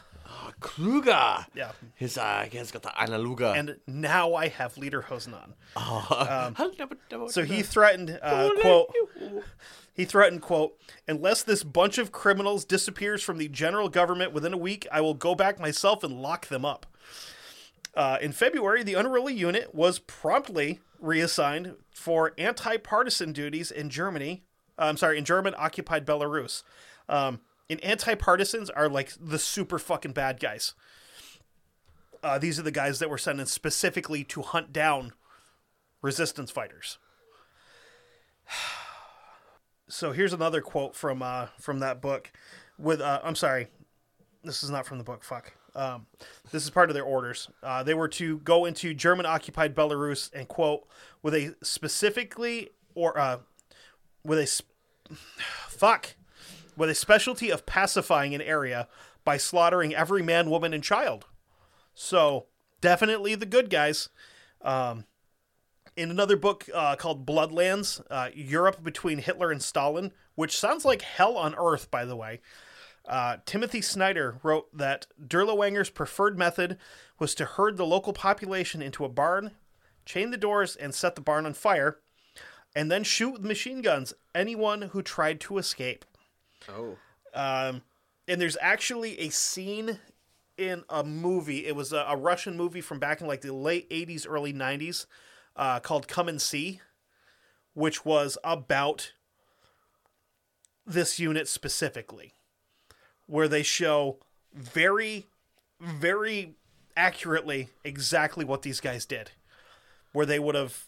[0.60, 1.46] Kruger.
[1.54, 1.72] Yeah.
[1.94, 3.56] His uh, he's got the Analuga.
[3.58, 5.54] And now I have Lederhosen on.
[5.76, 8.92] um, So he threatened, uh, quote,
[9.94, 14.58] he threatened, quote, unless this bunch of criminals disappears from the general government within a
[14.58, 16.86] week, I will go back myself and lock them up.
[17.94, 24.44] Uh, in February, the unruly unit was promptly reassigned for anti-partisan duties in Germany.
[24.78, 26.62] uh, I'm sorry, in German-occupied Belarus.
[27.08, 27.40] Um,
[27.70, 30.74] and anti-partisans are like the super fucking bad guys.
[32.22, 35.12] Uh, these are the guys that were sent in specifically to hunt down
[36.02, 36.98] resistance fighters.
[39.90, 42.30] So here's another quote from uh, from that book.
[42.78, 43.68] With uh, I'm sorry,
[44.44, 45.24] this is not from the book.
[45.24, 45.54] Fuck.
[45.74, 46.04] Um,
[46.50, 47.48] this is part of their orders.
[47.62, 50.86] Uh, they were to go into German occupied Belarus and quote
[51.22, 53.38] with a specifically or uh,
[54.24, 54.68] with a sp-
[55.68, 56.16] fuck
[56.78, 58.88] with a specialty of pacifying an area
[59.24, 61.26] by slaughtering every man, woman, and child.
[61.92, 62.46] So
[62.80, 64.08] definitely the good guys.
[64.62, 65.04] Um,
[65.96, 71.02] in another book uh, called Bloodlands, uh, Europe between Hitler and Stalin, which sounds like
[71.02, 72.40] hell on earth, by the way.
[73.04, 76.78] Uh, Timothy Snyder wrote that Dirlewanger's preferred method
[77.18, 79.52] was to herd the local population into a barn,
[80.04, 81.98] chain the doors, and set the barn on fire,
[82.76, 86.04] and then shoot with machine guns anyone who tried to escape.
[86.68, 86.96] Oh.
[87.34, 87.82] Um,
[88.26, 89.98] and there's actually a scene
[90.56, 91.66] in a movie.
[91.66, 95.06] It was a, a Russian movie from back in like the late 80s, early 90s
[95.56, 96.80] uh, called Come and See,
[97.74, 99.12] which was about
[100.86, 102.32] this unit specifically,
[103.26, 104.18] where they show
[104.54, 105.26] very,
[105.80, 106.54] very
[106.96, 109.30] accurately exactly what these guys did.
[110.12, 110.86] Where they would have,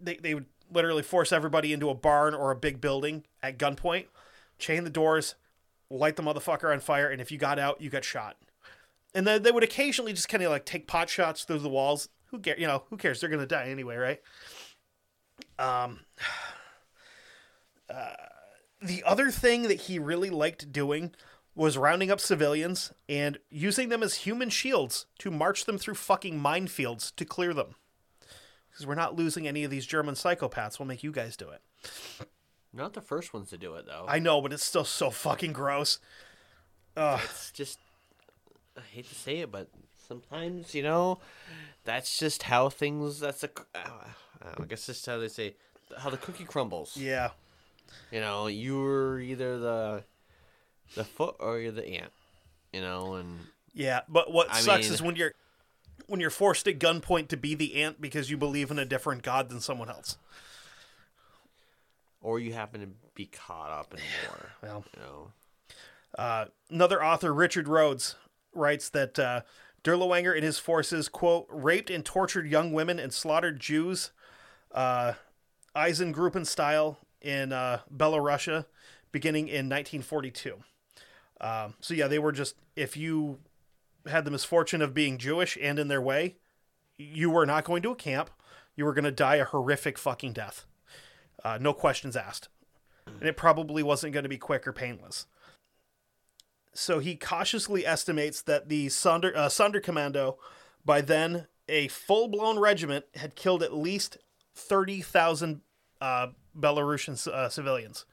[0.00, 4.06] they, they would literally force everybody into a barn or a big building at gunpoint,
[4.58, 5.34] chain the doors,
[5.90, 8.36] light the motherfucker on fire, and if you got out, you got shot.
[9.14, 12.08] And then they would occasionally just kind of like take pot shots through the walls.
[12.26, 12.60] Who cares?
[12.60, 13.20] You know, who cares?
[13.20, 14.20] They're gonna die anyway, right?
[15.58, 16.00] Um,
[17.90, 18.12] uh,
[18.82, 21.14] the other thing that he really liked doing
[21.54, 26.38] was rounding up civilians and using them as human shields to march them through fucking
[26.40, 27.74] minefields to clear them.
[28.70, 30.78] Because we're not losing any of these German psychopaths.
[30.78, 31.60] We'll make you guys do it.
[32.72, 34.04] Not the first ones to do it though.
[34.08, 35.98] I know, but it's still so fucking gross.
[36.96, 37.20] Ugh.
[37.24, 37.78] it's just
[38.76, 39.68] I hate to say it, but
[40.06, 41.18] sometimes you know
[41.84, 43.20] that's just how things.
[43.20, 43.50] That's a.
[43.74, 45.54] Uh, I guess that's how they say
[45.96, 46.96] how the cookie crumbles.
[46.96, 47.30] Yeah.
[48.12, 50.04] You know, you're either the
[50.94, 52.12] the foot or you're the ant.
[52.72, 53.38] You know, and
[53.72, 55.32] Yeah, but what I sucks mean- is when you're
[56.06, 59.22] when you're forced at gunpoint to be the ant because you believe in a different
[59.22, 60.16] god than someone else.
[62.20, 64.50] Or you happen to be caught up in war.
[64.62, 65.32] Well, You know,
[66.16, 68.16] uh, another author, Richard Rhodes,
[68.52, 69.42] writes that uh,
[69.84, 74.10] Dirlewanger and his forces quote raped and tortured young women and slaughtered Jews,
[74.72, 75.12] uh,
[75.76, 78.66] Eisengruppen style in uh, Belarusia,
[79.12, 80.56] beginning in 1942.
[81.40, 83.38] Um, so yeah, they were just if you
[84.06, 86.36] had the misfortune of being Jewish and in their way,
[86.96, 88.30] you were not going to a camp.
[88.74, 90.64] you were going to die a horrific fucking death.
[91.44, 92.48] Uh, no questions asked.
[93.06, 95.26] And it probably wasn't going to be quick or painless.
[96.74, 100.32] So he cautiously estimates that the Sonder, uh,
[100.84, 104.18] by then a full blown regiment, had killed at least
[104.54, 105.62] 30,000
[106.00, 106.28] uh,
[106.58, 108.04] Belarusian uh, civilians.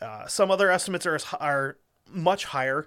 [0.00, 1.78] Uh, some other estimates are, are
[2.08, 2.86] much higher,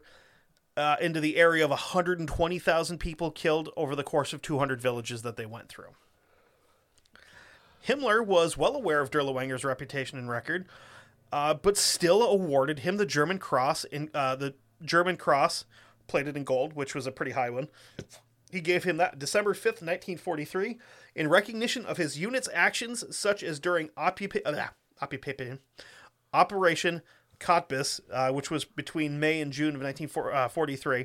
[0.79, 5.35] uh, into the area of 120,000 people killed over the course of 200 villages that
[5.35, 5.93] they went through.
[7.89, 10.67] Himmler was well aware of Dirlewanger's reputation and record,
[11.31, 15.65] uh, but still awarded him the German Cross in uh, the German Cross
[16.05, 17.67] plated in gold, which was a pretty high one.
[18.51, 20.77] He gave him that December 5th, 1943,
[21.15, 24.67] in recognition of his unit's actions, such as during Oppup- uh,
[26.31, 27.01] Operation
[27.39, 31.03] Cottbus, uh, which was between May and June of 1943, uh,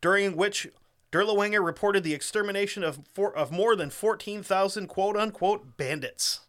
[0.00, 0.68] during which
[1.14, 6.40] Dirlewanger reported the extermination of, four, of more than 14,000 quote unquote bandits.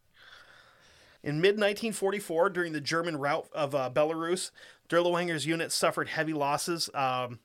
[1.22, 4.49] In mid 1944, during the German rout of uh, Belarus,
[4.89, 7.41] Dirlewanger's unit suffered heavy losses um,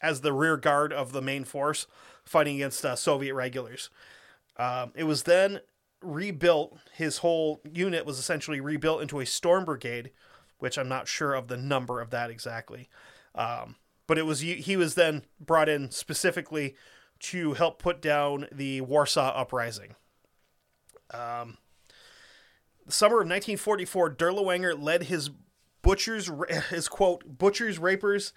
[0.00, 1.86] as the rear guard of the main force
[2.24, 3.88] fighting against uh, Soviet regulars.
[4.56, 5.60] Um, it was then
[6.02, 6.78] rebuilt.
[6.94, 10.10] His whole unit was essentially rebuilt into a storm brigade,
[10.58, 12.88] which I'm not sure of the number of that exactly.
[13.36, 13.76] Um,
[14.06, 16.74] but it was he was then brought in specifically
[17.20, 19.94] to help put down the Warsaw uprising.
[21.12, 21.58] Um,
[22.84, 25.30] the summer of 1944, Dirlewanger led his
[25.82, 26.30] butchers,
[26.70, 28.32] his quote, butchers, rapers,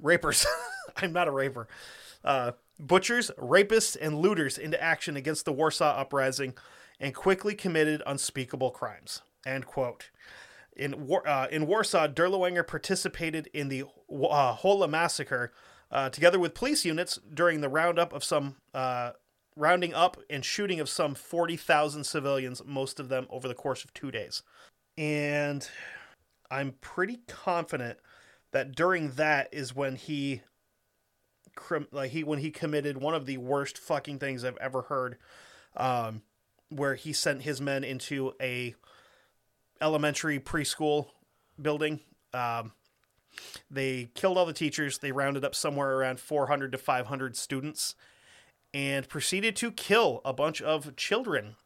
[0.00, 0.44] rapers.
[0.96, 1.66] I'm not a raper.
[2.22, 6.54] Uh, butchers, rapists, and looters into action against the Warsaw uprising
[7.00, 9.22] and quickly committed unspeakable crimes.
[9.46, 10.10] End quote.
[10.76, 15.52] In, War, uh, in Warsaw, Dirlewanger participated in the uh, Hola massacre
[15.90, 19.12] uh, together with police units during the roundup of some uh,
[19.56, 23.94] rounding up and shooting of some 40,000 civilians, most of them over the course of
[23.94, 24.42] two days.
[24.98, 25.68] And
[26.50, 27.98] I'm pretty confident
[28.52, 30.42] that during that is when he
[31.90, 35.16] like he when he committed one of the worst fucking things I've ever heard
[35.74, 36.22] um,
[36.68, 38.74] where he sent his men into a
[39.80, 41.08] elementary preschool
[41.60, 42.00] building.
[42.34, 42.72] Um,
[43.70, 44.98] they killed all the teachers.
[44.98, 47.94] They rounded up somewhere around 400 to 500 students
[48.74, 51.56] and proceeded to kill a bunch of children.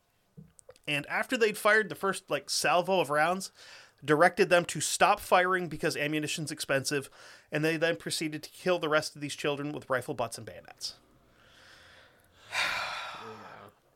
[0.87, 3.53] And after they'd fired the first like salvo of rounds,
[4.05, 7.11] directed them to stop firing because ammunition's expensive,
[7.53, 10.47] and they then proceeded to kill the rest of these children with rifle butts and
[10.47, 10.95] bayonets.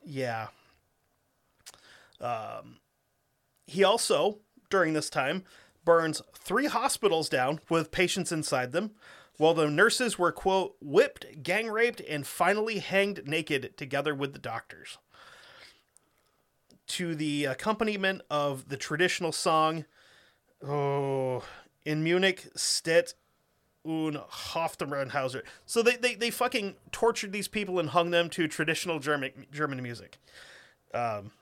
[0.04, 0.48] yeah.
[2.20, 2.76] Um,
[3.66, 4.38] he also,
[4.70, 5.44] during this time,
[5.84, 8.92] burns three hospitals down with patients inside them,
[9.36, 14.38] while the nurses were, quote, whipped, gang raped, and finally hanged naked together with the
[14.38, 14.98] doctors.
[16.88, 19.86] To the accompaniment of the traditional song,
[20.66, 21.42] oh,
[21.84, 23.14] in Munich, Steht
[23.84, 25.42] und Hoftenbrandhauser.
[25.66, 29.82] So they, they, they fucking tortured these people and hung them to traditional German, German
[29.82, 30.18] music.
[30.92, 31.32] Um,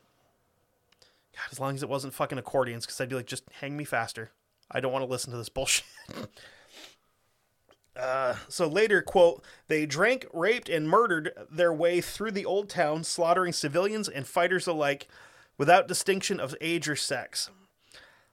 [1.35, 3.85] God, as long as it wasn't fucking accordions, because I'd be like, just hang me
[3.85, 4.31] faster.
[4.71, 5.85] I don't want to listen to this bullshit.
[7.97, 13.05] uh, so later, quote, they drank, raped, and murdered their way through the old town,
[13.05, 15.09] slaughtering civilians and fighters alike
[15.59, 17.51] without distinction of age or sex.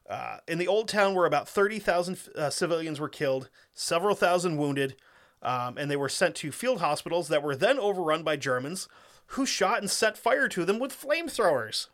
[0.09, 4.95] Uh, in the old town, where about 30,000 uh, civilians were killed, several thousand wounded,
[5.43, 8.89] um, and they were sent to field hospitals that were then overrun by Germans
[9.33, 11.87] who shot and set fire to them with flamethrowers.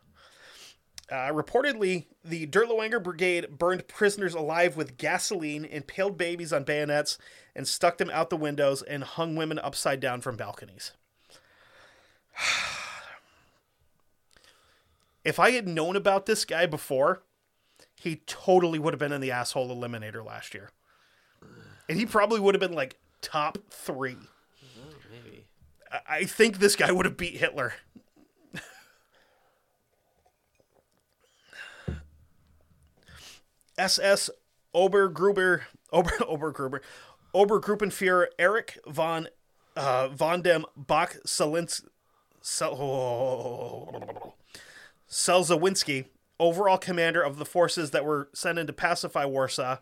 [1.10, 7.16] Uh, reportedly, the Dirlewanger Brigade burned prisoners alive with gasoline, impaled babies on bayonets,
[7.54, 10.92] and stuck them out the windows and hung women upside down from balconies.
[15.24, 17.22] if I had known about this guy before,
[17.94, 20.70] he totally would have been in the asshole eliminator last year.
[21.88, 24.16] And he probably would have been like top three.
[25.10, 25.44] maybe.
[26.08, 27.74] I think this guy would have beat Hitler.
[33.78, 34.30] SS
[34.74, 35.62] Obergruber
[35.92, 36.80] Ober Obergruber
[37.34, 39.28] Obergruppenführer Erich von
[39.76, 41.84] uh, von dem Bach Selins
[42.40, 44.34] Sel- oh,
[45.08, 46.06] Selzawinski,
[46.38, 49.78] overall commander of the forces that were sent in to pacify Warsaw,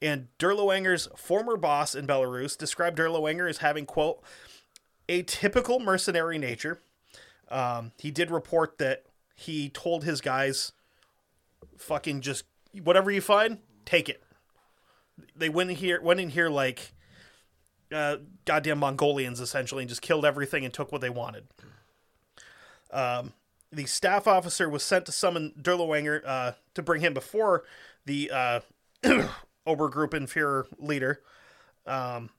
[0.00, 4.22] and Dirlewanger's former boss in Belarus described Dirlewanger as having quote
[5.08, 6.80] a typical mercenary nature.
[7.50, 10.72] Um, he did report that he told his guys,
[11.76, 12.44] "Fucking just
[12.82, 14.22] whatever you find, take it.
[15.34, 16.92] They went in here, went in here like
[17.92, 21.46] uh, goddamn Mongolians essentially, and just killed everything and took what they wanted.
[22.90, 23.32] Um,
[23.72, 27.64] the staff officer was sent to summon Dirlewanger uh, to bring him before
[28.04, 28.60] the uh,
[29.66, 31.22] Obergruppenführer leader,
[31.86, 32.30] um,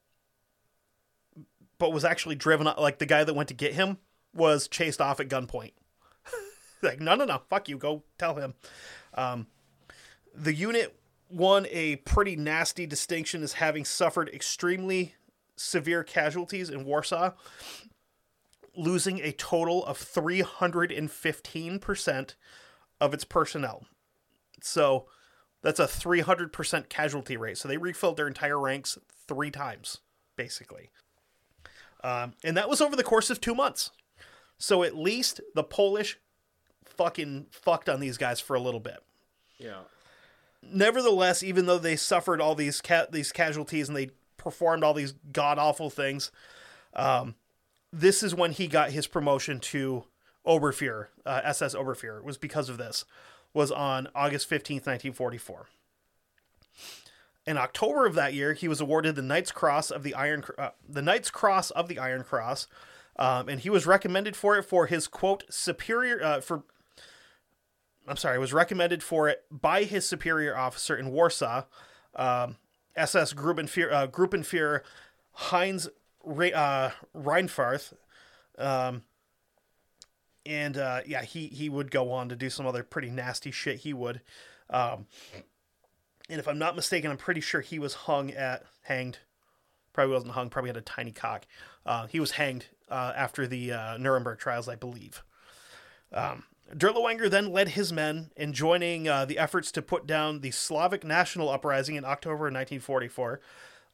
[1.78, 3.98] but was actually driven like the guy that went to get him
[4.34, 5.74] was chased off at gunpoint.
[6.82, 8.54] like, no, no, no, fuck you, go tell him.
[9.14, 9.48] Um,
[10.38, 10.96] the unit
[11.30, 15.16] won a pretty nasty distinction as having suffered extremely
[15.56, 17.32] severe casualties in Warsaw,
[18.76, 22.36] losing a total of 315%
[23.02, 23.86] of its personnel.
[24.62, 25.08] So
[25.62, 27.58] that's a 300% casualty rate.
[27.58, 30.00] So they refilled their entire ranks three times,
[30.36, 30.90] basically.
[32.04, 33.90] Um, and that was over the course of two months.
[34.60, 36.20] So at least the Polish
[36.86, 39.04] fucking fucked on these guys for a little bit.
[39.58, 39.82] Yeah.
[40.64, 45.14] Nevertheless, even though they suffered all these ca- these casualties and they performed all these
[45.32, 46.32] god awful things,
[46.94, 47.36] um,
[47.94, 50.06] this is when he got his promotion to
[50.46, 52.24] Oberfuhrer, uh, SS Oberfuhrer.
[52.24, 53.06] Was because of this.
[53.54, 55.68] Was on August fifteenth, nineteen forty four.
[57.46, 60.72] In October of that year, he was awarded the Knight's Cross of the Iron uh,
[60.88, 62.68] the Knight's Cross of the Iron Cross,
[63.18, 66.64] um, and he was recommended for it for his quote superior uh, for.
[68.08, 71.64] I'm sorry, was recommended for it by his superior officer in Warsaw,
[72.16, 72.56] um,
[72.96, 74.82] SS Gruppenführer, uh, Gruppenführer
[75.34, 75.90] Heinz
[76.24, 77.94] Re- uh, Reinfarth.
[78.58, 79.04] Um,
[80.46, 83.80] and uh, yeah, he he would go on to do some other pretty nasty shit.
[83.80, 84.22] He would,
[84.70, 85.06] um,
[86.30, 89.20] and if I'm not mistaken, I'm pretty sure he was hung at hanged.
[89.92, 90.50] Probably wasn't hung.
[90.50, 91.46] Probably had a tiny cock.
[91.86, 95.24] Uh, he was hanged uh, after the uh, Nuremberg trials, I believe.
[96.14, 96.44] Um,
[96.74, 101.04] Dirlewanger then led his men in joining uh, the efforts to put down the Slovak
[101.04, 103.40] national uprising in October 1944,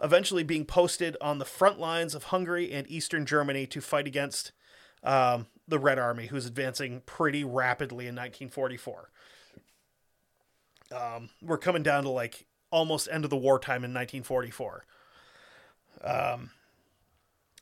[0.02, 4.52] eventually being posted on the front lines of Hungary and Eastern Germany to fight against
[5.04, 9.10] um, the Red Army, who's advancing pretty rapidly in 1944.
[10.92, 14.86] Um, we're coming down to like almost end of the wartime in 1944.
[16.04, 16.52] Um,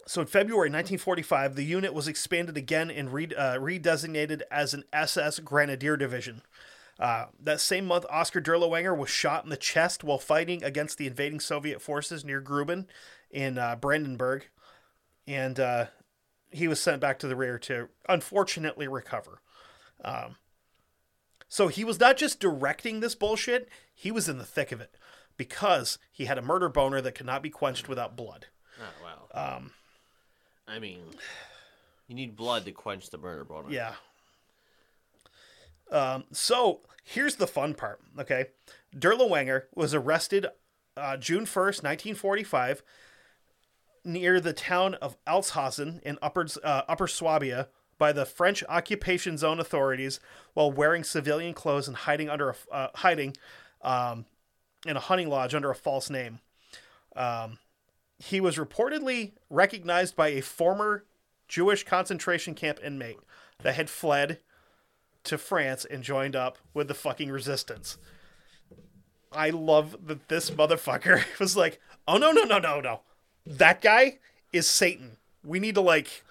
[0.05, 4.83] so in February 1945, the unit was expanded again and re- uh, redesignated as an
[4.91, 6.41] SS Grenadier Division.
[6.99, 11.07] Uh, that same month, Oskar Dirlewanger was shot in the chest while fighting against the
[11.07, 12.85] invading Soviet forces near Guben
[13.31, 14.47] in uh, Brandenburg,
[15.25, 15.85] and uh,
[16.51, 19.41] he was sent back to the rear to unfortunately recover.
[20.03, 20.35] Um,
[21.47, 24.95] so he was not just directing this bullshit; he was in the thick of it
[25.37, 28.47] because he had a murder boner that could not be quenched without blood.
[28.79, 29.55] Oh wow.
[29.55, 29.71] Um,
[30.71, 31.01] I mean,
[32.07, 33.69] you need blood to quench the murder boner.
[33.69, 33.95] Yeah.
[35.91, 37.99] Um, so here's the fun part.
[38.17, 38.45] Okay,
[38.95, 40.47] Dirlewanger was arrested
[40.95, 42.81] uh, June first, nineteen forty-five,
[44.05, 47.67] near the town of Altshausen in Upper uh, Upper Swabia
[47.97, 50.21] by the French occupation zone authorities
[50.53, 53.35] while wearing civilian clothes and hiding under a uh, hiding
[53.81, 54.25] um,
[54.87, 56.39] in a hunting lodge under a false name.
[57.15, 57.59] Um,
[58.21, 61.05] he was reportedly recognized by a former
[61.47, 63.17] Jewish concentration camp inmate
[63.63, 64.39] that had fled
[65.23, 67.97] to France and joined up with the fucking resistance.
[69.31, 73.01] I love that this motherfucker was like, "Oh no, no, no, no, no.
[73.45, 74.19] That guy
[74.53, 75.17] is Satan.
[75.43, 76.23] We need to like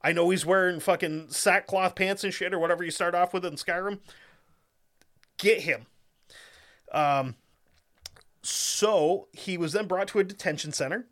[0.00, 3.44] I know he's wearing fucking sackcloth pants and shit or whatever you start off with
[3.44, 3.98] in Skyrim.
[5.38, 5.86] Get him."
[6.92, 7.34] Um
[8.42, 11.06] so he was then brought to a detention center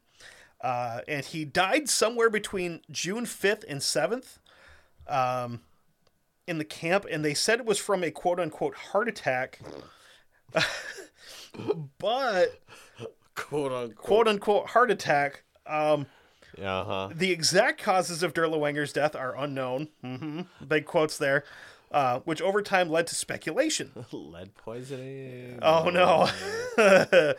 [0.62, 4.38] uh, and he died somewhere between June 5th and 7th
[5.08, 5.60] um,
[6.46, 7.06] in the camp.
[7.10, 9.58] And they said it was from a quote unquote heart attack.
[11.98, 12.60] but,
[13.34, 13.96] Quote unquote.
[13.96, 15.44] quote unquote heart attack.
[15.66, 16.06] Um,
[16.58, 16.84] Yeah.
[16.84, 17.08] Huh.
[17.14, 19.88] the exact causes of Dirlewanger's death are unknown.
[20.02, 21.44] hmm Big quotes there.
[21.92, 23.90] Uh, which over time led to speculation.
[24.12, 25.58] Lead poisoning.
[25.60, 26.28] Oh no.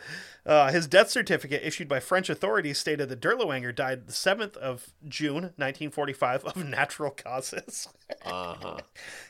[0.46, 4.92] uh, his death certificate issued by French authorities stated that Dirlewanger died the 7th of
[5.08, 7.88] June 1945 of natural causes.
[8.26, 8.76] Uh huh.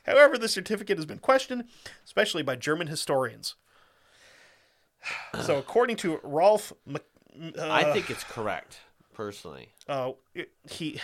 [0.05, 1.65] However, the certificate has been questioned,
[2.05, 3.55] especially by German historians.
[5.41, 7.05] So, according to Rolf, Mc-
[7.57, 8.81] uh, I think it's correct,
[9.15, 9.69] personally.
[9.89, 10.13] uh,
[10.69, 11.01] he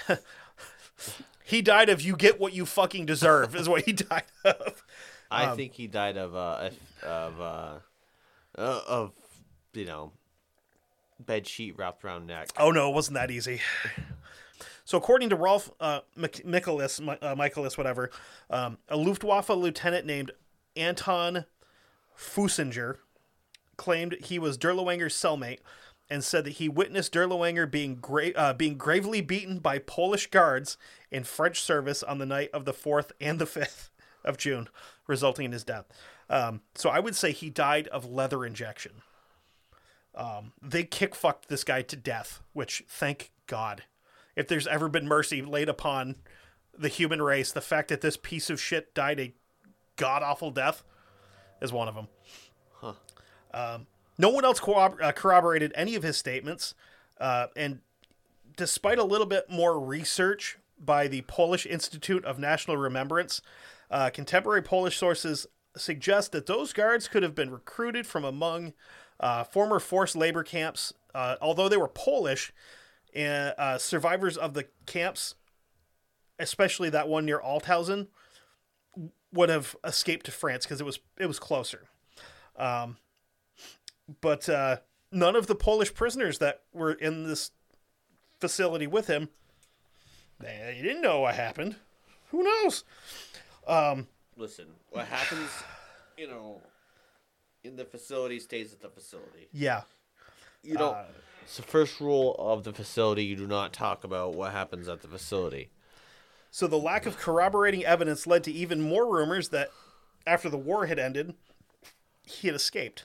[1.49, 4.84] he died of "you get what you fucking deserve" is what he died of.
[5.30, 6.70] I Um, think he died of uh
[7.03, 7.78] of uh,
[8.57, 9.12] uh of
[9.72, 10.12] you know
[11.20, 12.49] bed sheet wrapped around neck.
[12.59, 13.61] Oh no, it wasn't that easy.
[14.84, 18.11] So, according to Rolf uh, Michaelis, uh, Michaelis, whatever,
[18.49, 20.30] um, a Luftwaffe lieutenant named
[20.76, 21.44] Anton
[22.16, 22.96] Fusinger
[23.76, 25.59] claimed he was Dirlewanger's cellmate
[26.11, 30.76] and said that he witnessed Dirlewanger being gra- uh, being gravely beaten by Polish guards
[31.11, 33.90] in French service on the night of the 4th and the 5th
[34.24, 34.68] of June,
[35.06, 35.86] resulting in his death.
[36.30, 39.02] Um, so I would say he died of leather injection.
[40.14, 43.84] Um, they kick fucked this guy to death, which thank God.
[44.34, 46.16] If there's ever been mercy laid upon
[46.76, 49.34] the human race, the fact that this piece of shit died a
[49.96, 50.84] god awful death
[51.61, 52.09] is one of them.
[53.52, 53.86] Um,
[54.18, 56.74] no one else uh, corroborated any of his statements,
[57.20, 57.80] uh, and
[58.56, 63.40] despite a little bit more research by the Polish Institute of National Remembrance,
[63.90, 65.46] uh, contemporary Polish sources
[65.76, 68.74] suggest that those guards could have been recruited from among
[69.20, 70.92] uh, former forced labor camps.
[71.14, 72.52] Uh, although they were Polish,
[73.14, 75.34] and uh, survivors of the camps,
[76.38, 78.08] especially that one near Altshausen,
[79.32, 81.88] would have escaped to France because it was it was closer.
[82.56, 82.98] Um,
[84.20, 84.76] but uh,
[85.12, 87.50] none of the Polish prisoners that were in this
[88.40, 89.28] facility with him,
[90.40, 91.76] they didn't know what happened.
[92.30, 92.84] Who knows?
[94.36, 95.50] Listen, what happens,
[96.16, 96.61] you know,
[97.64, 99.48] in the facility stays at the facility.
[99.52, 99.82] Yeah,
[100.62, 100.96] You don't.
[101.42, 103.24] it's the first rule of the facility.
[103.24, 105.70] You do not talk about what happens at the facility.
[106.50, 109.70] So the lack of corroborating evidence led to even more rumors that
[110.26, 111.34] after the war had ended,
[112.24, 113.04] he had escaped.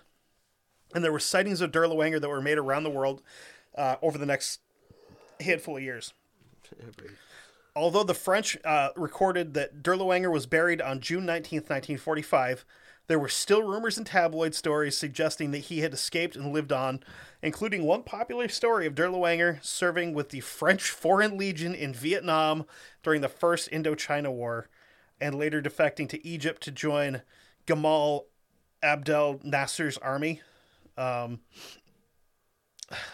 [0.94, 3.22] And there were sightings of Dirlewanger that were made around the world
[3.76, 4.60] uh, over the next
[5.40, 6.14] handful of years.
[7.76, 12.66] Although the French uh, recorded that Dirlewanger was buried on June 19th, 1945,
[13.08, 17.04] there were still rumors and tabloid stories suggesting that he had escaped and lived on,
[17.42, 22.66] including one popular story of Dirlewanger serving with the French Foreign Legion in Vietnam
[23.02, 24.70] during the First Indochina War,
[25.20, 27.24] and later defecting to Egypt to join
[27.68, 28.26] Gamal
[28.82, 30.42] Abdel Nasser's army.
[30.98, 31.40] Um,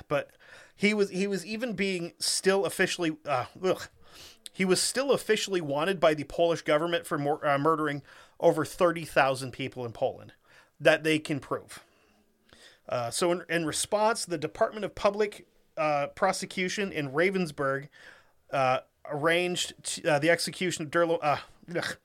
[0.08, 0.32] but
[0.76, 3.88] he was he was even being still officially uh, ugh.
[4.54, 8.02] he was still officially wanted by the Polish government for uh, murdering
[8.40, 10.34] over thirty thousand people in Poland
[10.80, 11.84] that they can prove.
[12.88, 15.46] Uh, so in, in response, the Department of Public
[15.78, 17.90] uh, Prosecution in Ravensburg
[18.52, 21.20] uh, arranged t- uh, the execution of Derlo.
[21.22, 21.98] Ugh.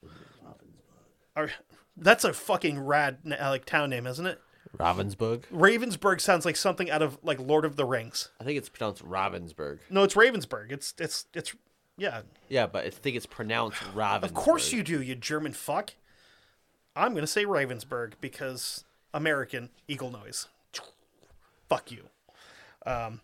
[1.97, 4.41] That's a fucking rad like town name, isn't it?
[4.79, 5.45] Ravensburg.
[5.53, 8.31] Ravensburg sounds like something out of like Lord of the Rings.
[8.41, 9.79] I think it's pronounced Ravensburg.
[9.91, 10.73] No, it's Ravensburg.
[10.73, 11.55] It's it's it's
[11.97, 12.23] yeah.
[12.49, 14.25] Yeah, but I think it's pronounced Ravensburg.
[14.25, 15.95] Of course you do, you German fuck.
[16.97, 20.49] I'm gonna say Ravensburg because American eagle noise.
[21.69, 22.09] Fuck you.
[22.87, 23.21] Um,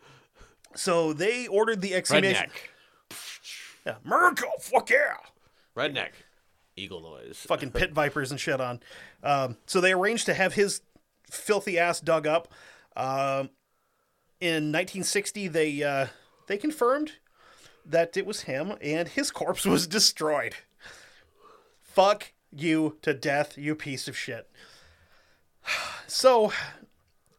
[0.74, 2.50] so they ordered the exhumation.
[2.50, 3.86] Redneck.
[3.86, 5.16] Yeah, America, fuck yeah.
[5.76, 6.10] Redneck.
[6.76, 7.44] Eagle noise.
[7.46, 8.80] fucking pit vipers and shit on.
[9.22, 10.80] Um, so they arranged to have his
[11.30, 12.48] filthy ass dug up.
[12.96, 13.50] Um,
[14.40, 16.06] in 1960, they uh,
[16.46, 17.12] they confirmed
[17.84, 20.54] that it was him, and his corpse was destroyed.
[21.80, 24.48] Fuck you to death, you piece of shit.
[26.06, 26.52] So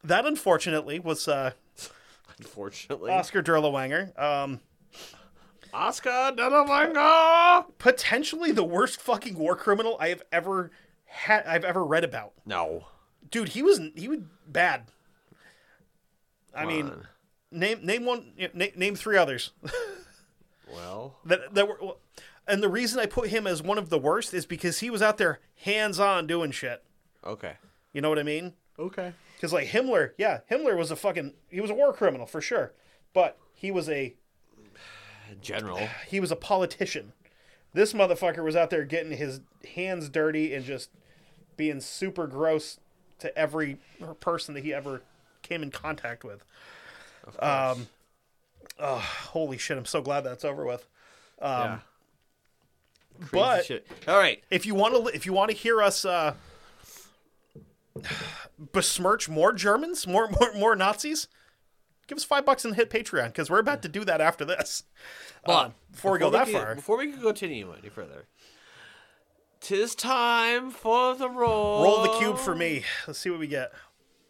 [0.02, 1.52] that unfortunately was uh,
[2.38, 3.12] Unfortunately.
[3.12, 4.18] Oskar Dirlewanger.
[4.20, 4.62] Um,
[5.74, 7.66] Oscar Delawanga.
[7.78, 10.72] potentially the worst fucking war criminal I have ever
[11.06, 11.46] had.
[11.46, 12.34] I've ever read about.
[12.46, 12.86] No.
[13.32, 14.84] Dude he was he was bad
[16.56, 17.08] i mean on.
[17.52, 19.52] name name one name, name three others
[20.74, 21.78] Well, that that were
[22.48, 25.02] and the reason i put him as one of the worst is because he was
[25.02, 26.84] out there hands on doing shit
[27.26, 27.56] okay.
[27.94, 29.14] you know what i mean Okay.
[29.36, 32.74] because like himmler yeah himmler was a fucking he was a war criminal for sure
[33.14, 34.16] but he was a
[35.42, 35.80] General.
[36.08, 37.12] he was a politician
[37.74, 39.42] this motherfucker was out there getting his
[39.76, 40.90] hands dirty and just
[41.58, 42.80] being super gross
[43.22, 43.78] to every
[44.20, 45.02] person that he ever
[45.42, 46.44] came in contact with
[47.40, 47.88] um
[48.80, 48.96] oh,
[49.30, 50.88] holy shit i'm so glad that's over with
[51.42, 51.80] yeah.
[53.20, 53.88] Crazy but shit.
[54.08, 54.44] All right.
[54.50, 56.34] if you want to if you want to hear us uh
[58.72, 61.28] besmirch more germans more more, more nazis
[62.08, 64.84] give us five bucks and hit patreon because we're about to do that after this
[65.46, 68.26] But Um, before we go that can- far before we can continue any further,
[69.62, 71.84] tis time for the roll.
[71.84, 73.72] roll the cube for me let's see what we get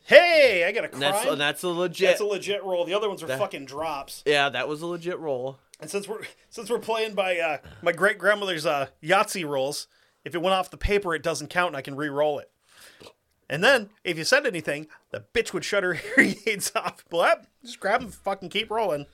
[0.03, 2.09] hey i got a crime that's and that's a legit.
[2.09, 2.85] That's a legit roll.
[2.85, 4.23] The other ones are fucking drops.
[4.25, 5.59] yeah, that was a legit roll.
[5.79, 9.87] And since we're since we're playing by uh, my great grandmother's uh, Yahtzee rolls,
[10.25, 12.51] if it went off the paper, it doesn't count, and I can re-roll it.
[13.49, 17.03] And then if you said anything, the bitch would shut her hearing aids off.
[17.11, 19.05] Well, just grab them, fucking keep rolling.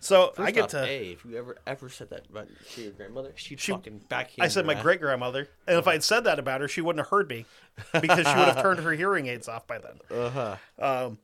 [0.00, 0.86] So I First get off, to.
[0.86, 4.44] Hey, if you ever ever said that about to your grandmother, she'd fucking backhand.
[4.44, 7.04] I said my great grandmother, and if I had said that about her, she wouldn't
[7.04, 7.46] have heard me
[7.92, 9.98] because she would have turned her hearing aids off by then.
[10.16, 10.56] Uh-huh.
[10.78, 11.18] Um,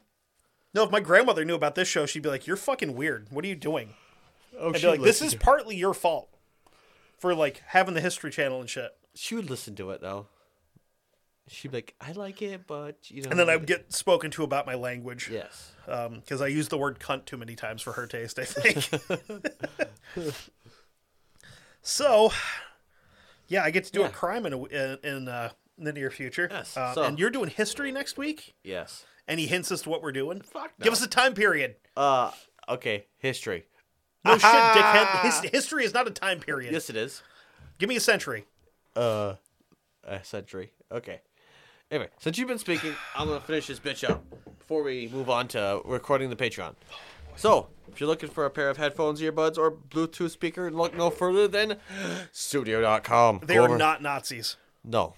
[0.74, 3.28] No, if my grandmother knew about this show, she'd be like, "You're fucking weird.
[3.30, 3.94] What are you doing?"
[4.59, 6.28] Oh, I'd be like, "This is partly your fault
[7.16, 10.26] for like having the History Channel and shit." She would listen to it though.
[11.46, 14.30] She'd be like, "I like it, but you know." And then I would get spoken
[14.32, 15.72] to about my language yes.
[15.86, 18.38] because I used the word cunt too many times for her taste.
[18.38, 18.88] I think.
[21.82, 22.32] so,
[23.46, 24.06] yeah, I get to do Yeah.
[24.06, 26.48] a crime in a, in, in uh, the near future.
[26.50, 28.54] Yes, Uh, so- and you're doing history next week.
[28.62, 29.04] Yes.
[29.28, 30.40] Any hints as to what we're doing?
[30.40, 30.84] Fuck no.
[30.84, 31.76] Give us a time period.
[31.96, 32.30] Uh.
[32.68, 33.06] Okay.
[33.18, 33.64] History.
[34.24, 35.20] No shit, dickhead.
[35.22, 36.72] His, history is not a time period.
[36.72, 37.22] Yes, it is.
[37.78, 38.46] Give me a century.
[38.96, 39.34] Uh,
[40.02, 40.72] a century.
[40.90, 41.20] Okay.
[41.94, 44.24] Anyway, since you've been speaking, I'm gonna finish this bitch up
[44.58, 46.74] before we move on to recording the Patreon.
[47.36, 51.08] So, if you're looking for a pair of headphones, earbuds, or Bluetooth speaker, look no
[51.08, 51.76] further than
[52.32, 53.42] Sudio.com.
[53.44, 54.56] They Go are over- not Nazis.
[54.82, 55.14] No,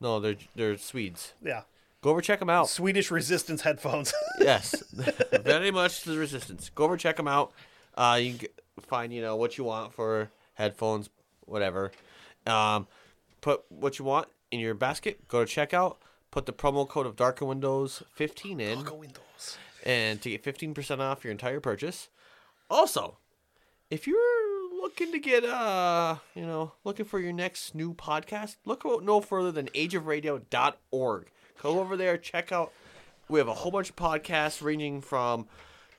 [0.00, 1.32] no, they're they're Swedes.
[1.42, 1.62] Yeah.
[2.00, 2.68] Go over, check them out.
[2.68, 4.14] Swedish resistance headphones.
[4.38, 4.84] yes,
[5.42, 6.70] very much the resistance.
[6.76, 7.50] Go over, check them out.
[7.96, 8.48] Uh, you can
[8.82, 11.10] find you know what you want for headphones,
[11.44, 11.90] whatever.
[12.46, 12.86] Um,
[13.40, 15.26] put what you want in your basket.
[15.26, 15.96] Go to checkout.
[16.34, 19.56] Put the promo code of Darker Windows 15 in, Go Windows.
[19.86, 22.08] and to get 15% off your entire purchase.
[22.68, 23.18] Also,
[23.88, 28.82] if you're looking to get uh, you know, looking for your next new podcast, look
[28.84, 31.26] out no further than ageofradio.org.
[31.62, 32.72] Go over there, check out.
[33.28, 35.46] We have a whole bunch of podcasts ranging from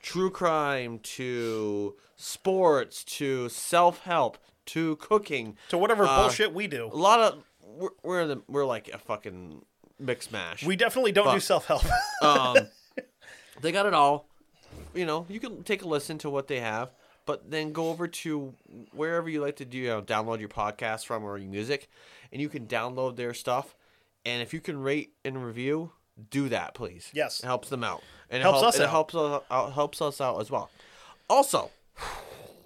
[0.02, 4.36] true crime to sports to self-help
[4.66, 5.56] to cooking.
[5.70, 8.98] to whatever Uh, bullshit we do, A lot of we're we're, the, we're like a
[8.98, 9.64] fucking
[9.98, 10.64] mix mash.
[10.64, 11.84] we definitely don't do self help.
[12.22, 12.56] Um,
[13.60, 14.28] they got it all.
[14.94, 16.90] You know, you can take a listen to what they have,
[17.26, 18.54] but then go over to
[18.92, 21.88] wherever you like to do, you know, download your podcast from or your music,
[22.32, 23.74] and you can download their stuff.
[24.24, 25.92] And if you can rate and review,
[26.30, 27.10] do that, please.
[27.12, 27.40] Yes.
[27.40, 28.88] it helps them out, and Helps it help- us and out.
[28.88, 30.70] It helps us out, helps us out as well.
[31.28, 31.70] Also,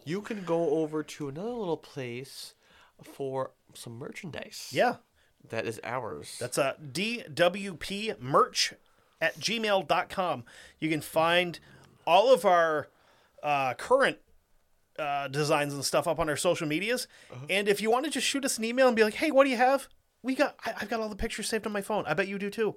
[0.04, 2.54] you can go over to another little place
[3.02, 4.68] for some merchandise.
[4.72, 4.96] yeah.
[5.48, 6.36] That is ours.
[6.40, 8.74] That's a DWP merch
[9.20, 10.44] at gmail.com.
[10.78, 11.58] You can find
[12.06, 12.88] all of our
[13.42, 14.18] uh, current
[14.98, 17.06] uh, designs and stuff up on our social medias.
[17.48, 19.44] And if you want to just shoot us an email and be like, hey, what
[19.44, 19.88] do you have?
[20.22, 22.04] We got, I, I've got all the pictures saved on my phone.
[22.06, 22.76] I bet you do too.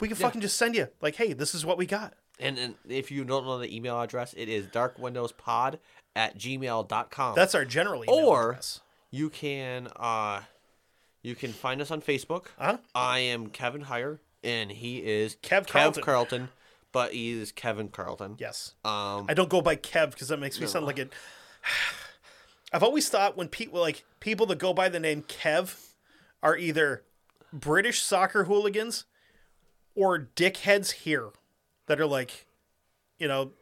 [0.00, 2.14] We can fucking just send you, like, hey, this is what we got.
[2.38, 5.78] And, and if you don't know the email address, it is darkwindowspod
[6.14, 7.34] at gmail.com.
[7.34, 8.80] That's our general email or address.
[9.10, 10.42] you can uh
[11.28, 12.46] you can find us on Facebook.
[12.58, 12.78] Huh?
[12.94, 16.02] I am Kevin Heyer and he is Kev Carlton.
[16.02, 16.48] Kev Carlton,
[16.90, 18.36] but he is Kevin Carlton.
[18.38, 18.74] Yes.
[18.82, 21.12] Um I don't go by Kev because that makes me sound like it.
[22.72, 25.90] I've always thought when people like people that go by the name Kev
[26.42, 27.04] are either
[27.52, 29.04] British soccer hooligans
[29.94, 31.30] or dickheads here
[31.86, 32.46] that are like,
[33.18, 33.52] you know,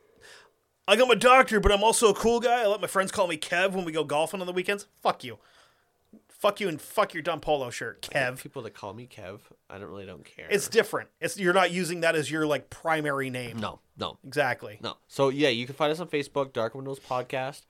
[0.87, 2.63] I got my doctor, but I'm also a cool guy.
[2.63, 4.87] I let my friends call me Kev when we go golfing on the weekends.
[5.03, 5.39] Fuck you.
[6.39, 8.43] Fuck you and fuck your dumb polo shirt, Kev.
[8.43, 9.41] people that call me Kev,
[9.71, 10.47] I don't really don't care.
[10.51, 11.09] It's different.
[11.21, 13.59] It's you're not using that as your like primary name.
[13.59, 14.79] no, no, Exactly.
[14.83, 14.97] no.
[15.09, 17.63] So yeah, you can find us on Facebook, Dark Windows Podcast.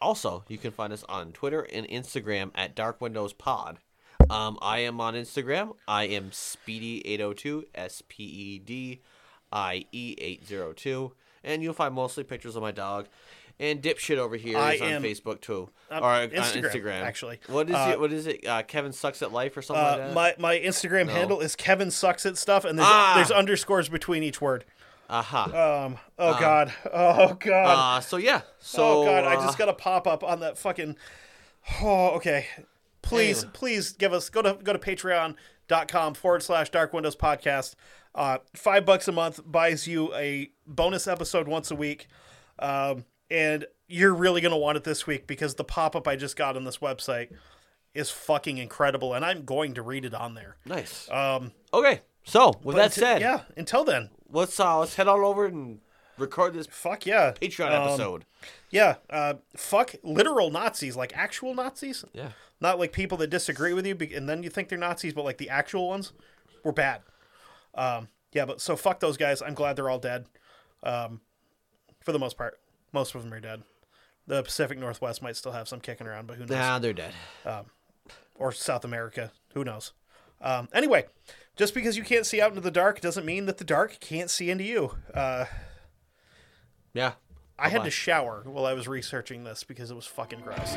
[0.00, 3.78] Also, you can find us on Twitter and Instagram at Dark Windows Pod.
[4.28, 5.74] Um, I am on Instagram.
[5.86, 9.00] I am Speedy802, S P E D
[9.52, 11.12] I E 802.
[11.44, 13.06] And you'll find mostly pictures of my dog.
[13.60, 17.02] And dipshit over here is I on am- Facebook too, um, or on Instagram, Instagram.
[17.02, 17.40] actually.
[17.46, 18.00] what is Uh, it?
[18.00, 18.44] What is it?
[18.44, 20.12] Uh, Kevin sucks at life or something like Uh, that.
[20.12, 23.12] my my Instagram handle is Kevin sucks at stuff, and there's Ah.
[23.14, 24.64] there's underscores between each word.
[25.08, 25.84] Aha.
[25.84, 25.98] Um.
[26.18, 26.72] Oh god.
[26.92, 27.98] Oh god.
[27.98, 28.40] Uh, so yeah.
[28.58, 29.22] So oh god.
[29.24, 30.96] I uh, just got a pop up on that fucking.
[31.80, 32.46] Oh okay.
[33.02, 33.50] Please Anyway.
[33.54, 34.78] please give us go to go to
[35.68, 37.74] Patreon.com forward slash Dark Windows Podcast.
[38.14, 42.08] Uh, five bucks a month buys you a bonus episode once a week.
[42.58, 46.36] Um, and you're really gonna want it this week because the pop up I just
[46.36, 47.28] got on this website
[47.94, 50.56] is fucking incredible, and I'm going to read it on there.
[50.64, 51.08] nice.
[51.10, 52.00] Um, Okay.
[52.24, 53.42] So with that said, yeah.
[53.56, 55.80] Until then, let's uh, let's head on over and
[56.16, 57.32] record this fuck yeah.
[57.32, 58.24] Patreon Um, episode.
[58.70, 62.30] Yeah, uh, fuck literal Nazis, like actual Nazis, Yeah.
[62.60, 65.38] not like people that disagree with you, and then you think they're Nazis, but like
[65.38, 66.12] the actual ones
[66.64, 67.02] were bad.
[67.74, 69.42] Um, yeah, but so fuck those guys.
[69.42, 70.26] I'm glad they're all dead,
[70.82, 71.20] um,
[72.02, 72.58] for the most part.
[72.94, 73.62] Most of them are dead.
[74.26, 76.50] The Pacific Northwest might still have some kicking around, but who knows?
[76.50, 77.12] Nah, they're dead.
[78.36, 79.92] Or South America, who knows?
[80.40, 81.06] Um, anyway,
[81.56, 84.30] just because you can't see out into the dark doesn't mean that the dark can't
[84.30, 84.92] see into you.
[85.12, 85.44] Uh,
[86.94, 87.12] Yeah.
[87.58, 90.76] I had to shower while I was researching this because it was fucking gross.